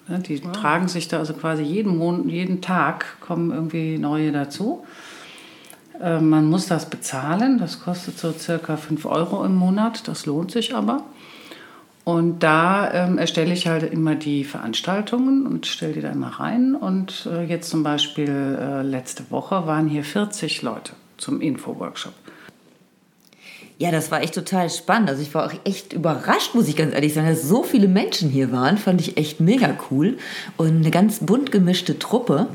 [0.08, 0.52] Die wow.
[0.52, 4.84] tragen sich da also quasi jeden, Monat, jeden Tag kommen irgendwie neue dazu.
[6.00, 10.50] Äh, man muss das bezahlen, das kostet so circa 5 Euro im Monat, das lohnt
[10.50, 11.04] sich aber.
[12.04, 16.74] Und da ähm, erstelle ich halt immer die Veranstaltungen und stelle die dann mal rein.
[16.74, 22.14] Und äh, jetzt zum Beispiel äh, letzte Woche waren hier 40 Leute zum Info-Workshop.
[23.78, 25.08] Ja, das war echt total spannend.
[25.08, 28.28] Also ich war auch echt überrascht, muss ich ganz ehrlich sagen, dass so viele Menschen
[28.28, 28.76] hier waren.
[28.76, 30.18] Fand ich echt mega cool.
[30.56, 32.48] Und eine ganz bunt gemischte Truppe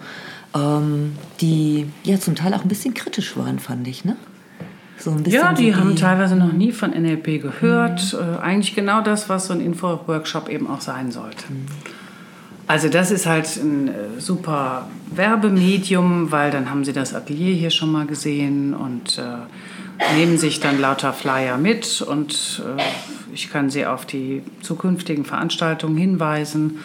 [0.56, 4.16] ähm, die ja zum Teil auch ein bisschen kritisch waren, fand ich, ne?
[4.98, 8.14] So ein bisschen ja, die, die haben teilweise noch nie von NLP gehört.
[8.14, 8.20] Mhm.
[8.20, 11.44] Äh, eigentlich genau das, was so ein Info-Workshop eben auch sein sollte.
[11.50, 11.66] Mhm.
[12.68, 17.70] Also das ist halt ein äh, super Werbemedium, weil dann haben sie das Atelier hier
[17.70, 22.82] schon mal gesehen und äh, nehmen sich dann lauter Flyer mit und äh,
[23.34, 26.80] ich kann sie auf die zukünftigen Veranstaltungen hinweisen.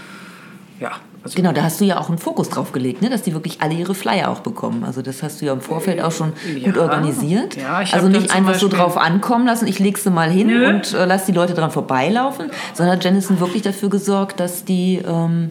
[0.80, 0.92] Ja,
[1.22, 3.10] also genau, da hast du ja auch einen Fokus drauf gelegt, ne?
[3.10, 4.84] dass die wirklich alle ihre Flyer auch bekommen.
[4.84, 7.56] Also das hast du ja im Vorfeld auch schon ja, gut organisiert.
[7.56, 10.68] Ja, also nicht einfach so drauf ankommen lassen, ich lege sie mal hin Nö.
[10.68, 15.50] und äh, lass die Leute dran vorbeilaufen, sondern Jennison wirklich dafür gesorgt, dass die, ähm,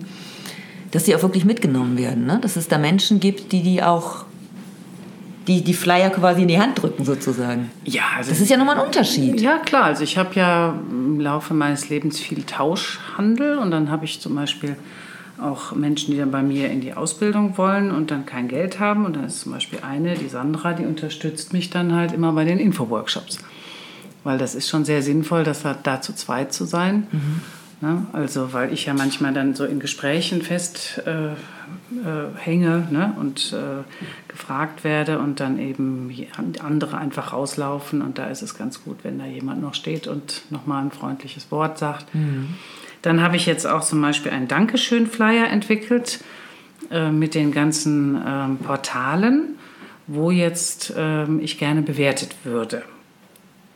[0.90, 2.26] dass die auch wirklich mitgenommen werden.
[2.26, 2.40] Ne?
[2.42, 4.26] Dass es da Menschen gibt, die die auch
[5.48, 7.72] die, die Flyer quasi in die Hand drücken sozusagen.
[7.84, 9.42] Ja, also das ist ja nochmal ein Unterschied.
[9.42, 9.86] Ja, klar.
[9.86, 14.36] Also ich habe ja im Laufe meines Lebens viel Tauschhandel und dann habe ich zum
[14.36, 14.76] Beispiel
[15.42, 19.06] auch Menschen, die dann bei mir in die Ausbildung wollen und dann kein Geld haben.
[19.06, 22.46] Und dann ist zum Beispiel eine, die Sandra, die unterstützt mich dann halt immer bei
[22.46, 23.40] den Info-Workshops.
[24.24, 27.08] Weil das ist schon sehr sinnvoll, dass da, da zu zweit zu sein.
[27.12, 27.42] Mhm.
[27.82, 28.06] Ne?
[28.12, 33.14] Also, weil ich ja manchmal dann so in Gesprächen fest äh, äh, ne?
[33.18, 33.84] und äh,
[34.28, 36.14] gefragt werde und dann eben
[36.62, 38.02] andere einfach rauslaufen.
[38.02, 41.52] Und da ist es ganz gut, wenn da jemand noch steht und nochmal ein freundliches
[41.52, 42.14] Wort sagt.
[42.14, 42.56] Mhm.
[43.02, 46.20] Dann habe ich jetzt auch zum Beispiel einen Dankeschön-Flyer entwickelt
[46.92, 49.56] äh, mit den ganzen ähm, Portalen,
[50.08, 52.84] wo jetzt ähm, ich gerne bewertet würde.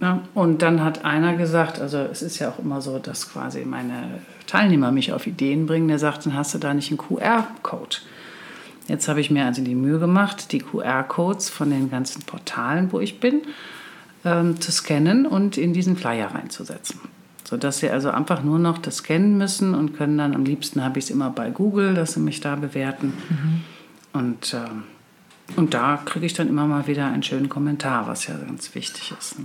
[0.01, 3.63] Ja, und dann hat einer gesagt, also es ist ja auch immer so, dass quasi
[3.63, 5.87] meine Teilnehmer mich auf Ideen bringen.
[5.87, 7.97] Der sagt, dann hast du da nicht einen QR-Code.
[8.89, 12.99] Jetzt habe ich mir also die Mühe gemacht, die QR-Codes von den ganzen Portalen, wo
[12.99, 13.43] ich bin,
[14.25, 16.99] ähm, zu scannen und in diesen Flyer reinzusetzen
[17.43, 20.99] sodass sie also einfach nur noch das scannen müssen und können dann, am liebsten habe
[20.99, 23.13] ich es immer bei Google, dass sie mich da bewerten.
[23.29, 23.61] Mhm.
[24.13, 28.35] Und, äh, und da kriege ich dann immer mal wieder einen schönen Kommentar, was ja
[28.35, 29.35] ganz wichtig ist.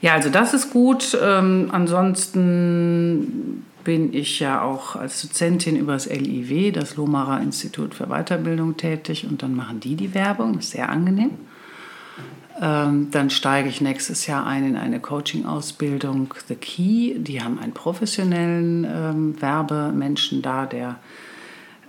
[0.00, 1.16] Ja, also das ist gut.
[1.22, 8.06] Ähm, ansonsten bin ich ja auch als Dozentin über das LIW, das Lohmarer Institut für
[8.06, 10.54] Weiterbildung, tätig und dann machen die die Werbung.
[10.54, 11.30] Das ist sehr angenehm.
[12.62, 17.18] Ähm, dann steige ich nächstes Jahr ein in eine Coaching-Ausbildung The Key.
[17.18, 21.00] Die haben einen professionellen ähm, Werbemenschen da, der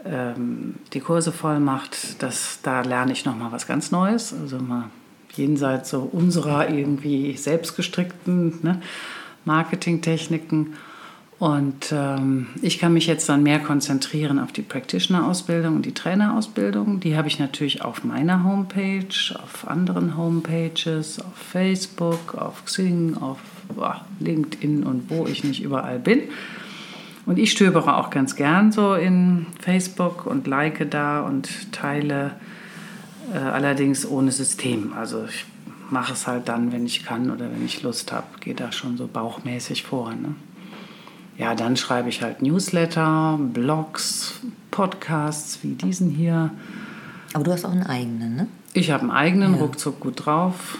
[0.03, 2.23] ähm, die Kurse voll macht.
[2.23, 4.33] Das, da lerne ich nochmal was ganz Neues.
[4.33, 4.89] Also mal
[5.35, 8.81] jenseits so unserer irgendwie selbstgestrickten ne,
[9.45, 10.73] Marketingtechniken.
[11.43, 17.01] Und ähm, ich kann mich jetzt dann mehr konzentrieren auf die Practitioner-Ausbildung und die Trainerausbildung.
[17.01, 19.13] Die habe ich natürlich auf meiner Homepage,
[19.43, 23.39] auf anderen Homepages, auf Facebook, auf Xing, auf
[23.75, 26.21] boah, LinkedIn und wo ich nicht überall bin.
[27.25, 32.37] Und ich stöbere auch ganz gern so in Facebook und like da und teile
[33.33, 34.93] äh, allerdings ohne System.
[34.93, 35.43] Also ich
[35.89, 38.27] mache es halt dann, wenn ich kann oder wenn ich Lust habe.
[38.39, 40.11] Gehe da schon so bauchmäßig vor.
[40.11, 40.35] Ne?
[41.37, 44.35] Ja, dann schreibe ich halt Newsletter, Blogs,
[44.71, 46.51] Podcasts wie diesen hier.
[47.33, 48.47] Aber du hast auch einen eigenen, ne?
[48.73, 49.59] Ich habe einen eigenen, ja.
[49.59, 50.77] ruckzuck gut drauf.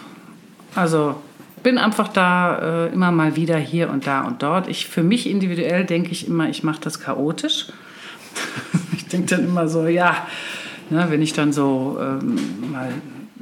[0.75, 1.15] Also
[1.63, 4.67] bin einfach da äh, immer mal wieder hier und da und dort.
[4.67, 7.67] Ich, für mich individuell denke ich immer, ich mache das chaotisch.
[8.95, 10.27] ich denke dann immer so, ja,
[10.89, 12.91] ne, wenn ich dann so ähm, mal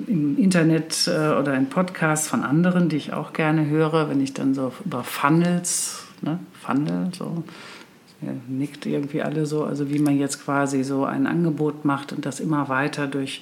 [0.07, 4.33] im Internet äh, oder in Podcasts von anderen, die ich auch gerne höre, wenn ich
[4.33, 7.43] dann so über Funnels, ne, Funnel, so,
[8.21, 12.25] ja, nickt irgendwie alle so, also wie man jetzt quasi so ein Angebot macht und
[12.25, 13.41] das immer weiter durch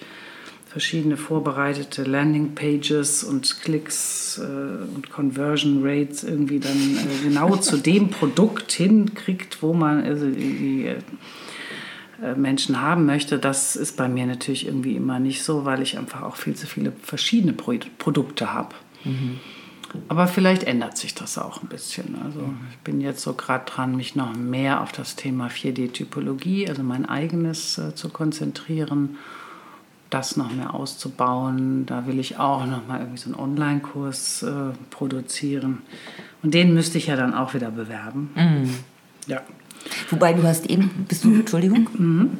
[0.69, 4.43] verschiedene vorbereitete Landingpages und Klicks äh,
[4.95, 10.95] und Conversion Rates irgendwie dann äh, genau zu dem Produkt hinkriegt, wo man also die,
[12.21, 15.97] äh, Menschen haben möchte, das ist bei mir natürlich irgendwie immer nicht so, weil ich
[15.97, 18.75] einfach auch viel zu viele verschiedene Pro Produkte habe.
[19.05, 19.39] Mhm.
[20.07, 22.15] Aber vielleicht ändert sich das auch ein bisschen.
[22.23, 26.83] Also ich bin jetzt so gerade dran, mich noch mehr auf das Thema 4D-Typologie, also
[26.83, 29.17] mein eigenes äh, zu konzentrieren
[30.09, 31.85] das noch mehr auszubauen.
[31.85, 35.79] Da will ich auch noch mal irgendwie so einen Online-Kurs äh, produzieren.
[36.41, 38.31] Und den müsste ich ja dann auch wieder bewerben.
[38.35, 38.73] Mhm.
[39.27, 39.41] Ja.
[40.09, 41.87] Wobei du hast eben, bist du, Entschuldigung?
[41.93, 42.37] Mhm.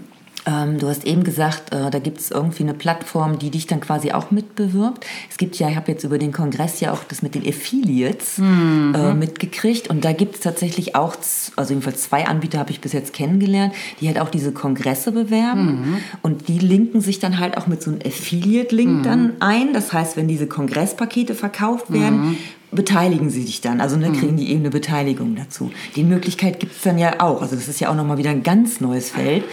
[0.50, 3.82] Ähm, du hast eben gesagt, äh, da gibt es irgendwie eine Plattform, die dich dann
[3.82, 5.06] quasi auch mitbewirbt.
[5.30, 8.40] Es gibt ja, ich habe jetzt über den Kongress ja auch das mit den Affiliates
[8.40, 8.96] mhm.
[8.96, 11.16] äh, mitgekriegt und da gibt es tatsächlich auch,
[11.56, 15.66] also jedenfalls zwei Anbieter habe ich bis jetzt kennengelernt, die halt auch diese Kongresse bewerben
[15.66, 15.98] mhm.
[16.22, 19.04] und die linken sich dann halt auch mit so einem Affiliate-Link mhm.
[19.04, 19.74] dann ein.
[19.74, 22.38] Das heißt, wenn diese Kongresspakete verkauft werden, mhm
[22.72, 23.82] beteiligen sie sich dann.
[23.82, 25.72] Also ne, kriegen die eben eine Beteiligung dazu.
[25.96, 27.42] Die Möglichkeit gibt es dann ja auch.
[27.42, 29.44] Also das ist ja auch nochmal wieder ein ganz neues Feld,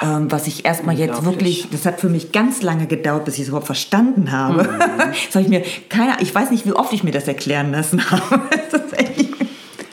[0.00, 3.42] ähm, was ich erstmal jetzt wirklich, das hat für mich ganz lange gedauert, bis ich
[3.42, 4.64] es überhaupt verstanden habe.
[4.64, 4.78] Mhm.
[5.26, 8.02] das habe ich mir keiner, ich weiß nicht, wie oft ich mir das erklären lassen
[8.10, 8.40] habe.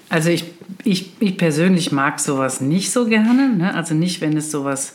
[0.09, 0.45] also ich,
[0.83, 3.49] ich, ich persönlich mag sowas nicht so gerne.
[3.49, 3.73] Ne?
[3.73, 4.93] Also nicht, wenn es sowas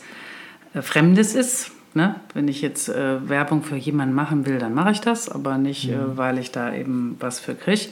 [0.73, 2.15] äh, Fremdes ist Ne?
[2.33, 5.89] Wenn ich jetzt äh, Werbung für jemanden machen will, dann mache ich das, aber nicht,
[5.89, 6.01] äh, mhm.
[6.11, 7.87] äh, weil ich da eben was für kriege.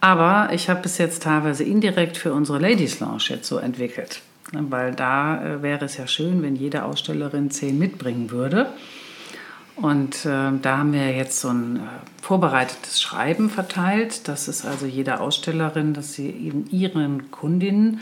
[0.00, 4.20] Aber ich habe es jetzt teilweise indirekt für unsere Ladies Lounge jetzt so entwickelt.
[4.52, 4.66] Ne?
[4.68, 8.68] Weil da äh, wäre es ja schön, wenn jede Ausstellerin zehn mitbringen würde.
[9.76, 11.80] Und äh, da haben wir jetzt so ein äh,
[12.20, 14.28] vorbereitetes Schreiben verteilt.
[14.28, 18.00] Das ist also jeder Ausstellerin, dass sie eben ihren Kundinnen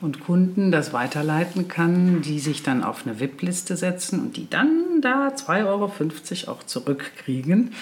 [0.00, 5.00] und Kunden das weiterleiten kann, die sich dann auf eine VIP-Liste setzen und die dann
[5.00, 7.72] da 2,50 Euro auch zurückkriegen,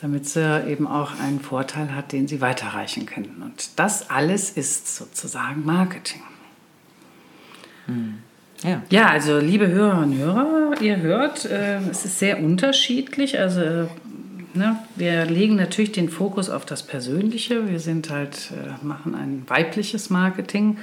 [0.00, 3.42] damit sie eben auch einen Vorteil hat, den sie weiterreichen können.
[3.42, 6.22] Und das alles ist sozusagen Marketing.
[7.86, 8.18] Hm.
[8.64, 8.82] Ja.
[8.90, 13.38] ja, also liebe Hörerinnen und Hörer, ihr hört, äh, es ist sehr unterschiedlich.
[13.40, 13.88] Also
[14.54, 17.68] ne, wir legen natürlich den Fokus auf das Persönliche.
[17.68, 20.78] Wir sind halt, äh, machen ein weibliches Marketing.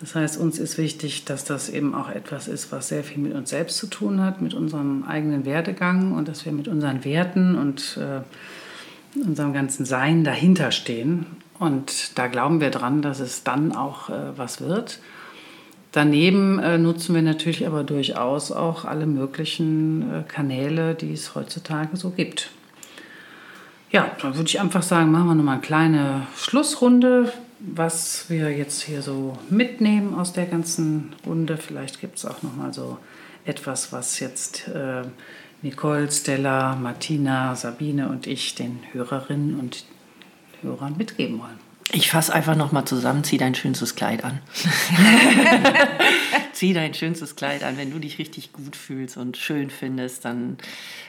[0.00, 3.32] Das heißt, uns ist wichtig, dass das eben auch etwas ist, was sehr viel mit
[3.32, 7.54] uns selbst zu tun hat, mit unserem eigenen Werdegang und dass wir mit unseren Werten
[7.54, 8.22] und äh,
[9.20, 11.26] unserem ganzen Sein dahinter stehen.
[11.58, 14.98] Und da glauben wir dran, dass es dann auch äh, was wird.
[15.92, 21.96] Daneben äh, nutzen wir natürlich aber durchaus auch alle möglichen äh, Kanäle, die es heutzutage
[21.96, 22.50] so gibt.
[23.92, 28.82] Ja, dann würde ich einfach sagen, machen wir nochmal eine kleine Schlussrunde was wir jetzt
[28.82, 31.56] hier so mitnehmen aus der ganzen Runde.
[31.56, 32.98] Vielleicht gibt es auch noch mal so
[33.44, 35.02] etwas, was jetzt äh,
[35.62, 39.84] Nicole, Stella, Martina, Sabine und ich den Hörerinnen und
[40.62, 41.58] Hörern mitgeben wollen.
[41.92, 44.40] Ich fasse einfach noch mal zusammen, zieh dein schönstes Kleid an.
[46.52, 47.76] zieh dein schönstes Kleid an.
[47.76, 50.56] Wenn du dich richtig gut fühlst und schön findest, dann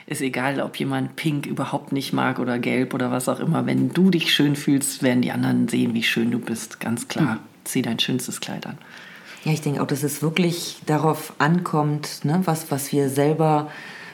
[0.06, 3.66] ist egal, ob jemand pink überhaupt nicht mag oder gelb oder was auch immer.
[3.66, 6.78] Wenn du dich schön fühlst, werden die anderen sehen, wie schön du bist.
[6.78, 7.40] Ganz klar, mhm.
[7.64, 8.78] zieh dein schönstes Kleid an.
[9.44, 13.70] Ja, ich denke auch, dass es wirklich darauf ankommt, ne, was, was wir selber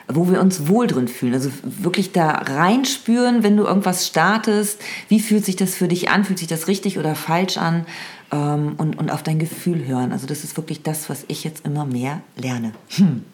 [0.09, 1.35] wo wir uns wohl drin fühlen.
[1.35, 6.25] Also wirklich da reinspüren, wenn du irgendwas startest, wie fühlt sich das für dich an,
[6.25, 7.87] fühlt sich das richtig oder falsch an
[8.31, 10.13] ähm, und, und auf dein Gefühl hören.
[10.13, 12.73] Also das ist wirklich das, was ich jetzt immer mehr lerne.
[12.97, 13.25] Hm.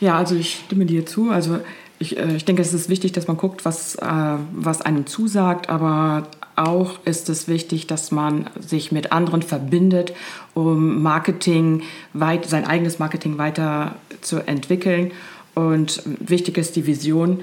[0.00, 1.30] Ja, also ich stimme dir zu.
[1.30, 1.60] Also
[1.98, 4.06] ich, äh, ich denke, es ist wichtig, dass man guckt, was, äh,
[4.52, 10.12] was einem zusagt, aber auch ist es wichtig, dass man sich mit anderen verbindet,
[10.54, 11.82] um Marketing,
[12.12, 15.12] weit, sein eigenes Marketing weiter zu entwickeln.
[15.54, 17.42] Und wichtig ist die Vision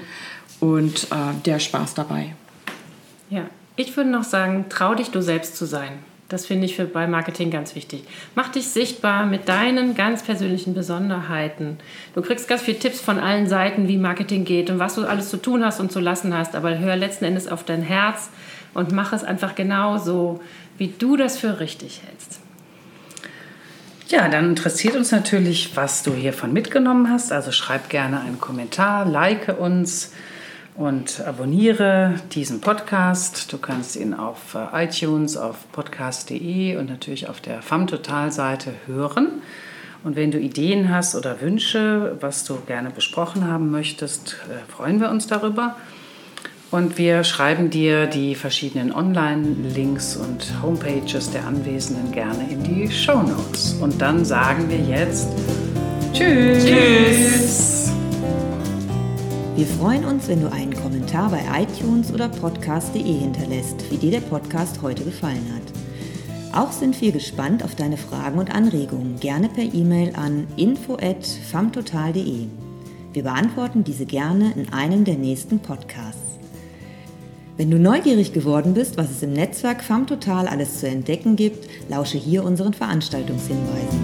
[0.60, 2.34] und äh, der Spaß dabei.
[3.30, 3.44] Ja,
[3.76, 5.92] ich würde noch sagen, trau dich, du selbst zu sein.
[6.28, 8.04] Das finde ich für, bei Marketing ganz wichtig.
[8.36, 11.78] Mach dich sichtbar mit deinen ganz persönlichen Besonderheiten.
[12.14, 15.28] Du kriegst ganz viele Tipps von allen Seiten, wie Marketing geht und was du alles
[15.28, 16.54] zu tun hast und zu lassen hast.
[16.54, 18.30] Aber hör letzten Endes auf dein Herz
[18.74, 20.40] und mach es einfach genauso,
[20.78, 22.38] wie du das für richtig hältst.
[24.10, 27.30] Ja, dann interessiert uns natürlich, was du hiervon mitgenommen hast.
[27.30, 30.12] Also schreib gerne einen Kommentar, like uns
[30.74, 33.52] und abonniere diesen Podcast.
[33.52, 39.42] Du kannst ihn auf äh, iTunes, auf podcast.de und natürlich auf der FAM-Total-Seite hören.
[40.02, 45.00] Und wenn du Ideen hast oder Wünsche, was du gerne besprochen haben möchtest, äh, freuen
[45.00, 45.76] wir uns darüber.
[46.70, 53.22] Und wir schreiben dir die verschiedenen Online-Links und Homepages der Anwesenden gerne in die Show
[53.22, 53.74] Notes.
[53.80, 55.28] Und dann sagen wir jetzt
[56.12, 56.64] Tschüss.
[56.64, 57.92] Tschüss.
[59.56, 64.20] Wir freuen uns, wenn du einen Kommentar bei iTunes oder podcast.de hinterlässt, wie dir der
[64.20, 65.60] Podcast heute gefallen hat.
[66.56, 72.46] Auch sind wir gespannt auf deine Fragen und Anregungen, gerne per E-Mail an info@famtotal.de.
[73.12, 76.19] Wir beantworten diese gerne in einem der nächsten Podcasts.
[77.60, 82.16] Wenn du neugierig geworden bist, was es im Netzwerk FAMTotal alles zu entdecken gibt, lausche
[82.16, 84.00] hier unseren Veranstaltungshinweisen.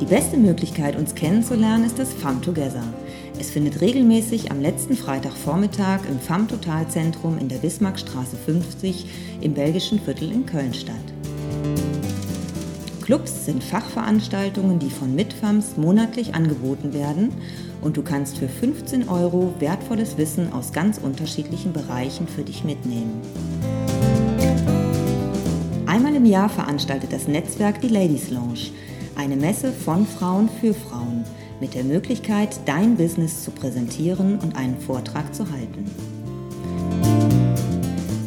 [0.00, 2.84] Die beste Möglichkeit, uns kennenzulernen, ist das FAM Together.
[3.38, 9.04] Es findet regelmäßig am letzten Freitagvormittag im FAM Totalzentrum in der Bismarckstraße 50
[9.42, 10.96] im belgischen Viertel in Köln statt.
[13.02, 17.34] Clubs sind Fachveranstaltungen, die von Mitfams monatlich angeboten werden
[17.82, 23.20] und du kannst für 15 Euro wertvolles Wissen aus ganz unterschiedlichen Bereichen für dich mitnehmen.
[25.86, 28.70] Einmal im Jahr veranstaltet das Netzwerk die Ladies Lounge
[29.16, 31.24] eine Messe von Frauen für Frauen
[31.60, 35.84] mit der Möglichkeit, dein Business zu präsentieren und einen Vortrag zu halten.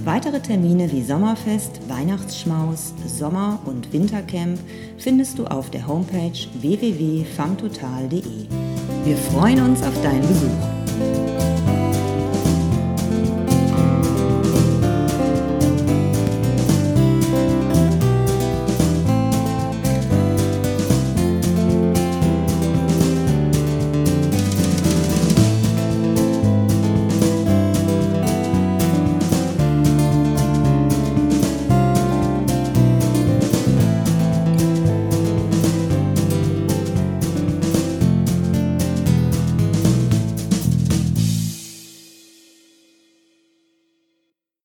[0.06, 4.60] Weitere Termine wie Sommerfest, Weihnachtsschmaus, Sommer- und Wintercamp
[4.98, 8.65] findest du auf der Homepage www.famtotal.de.
[9.06, 11.55] Wir freuen uns auf deinen Besuch.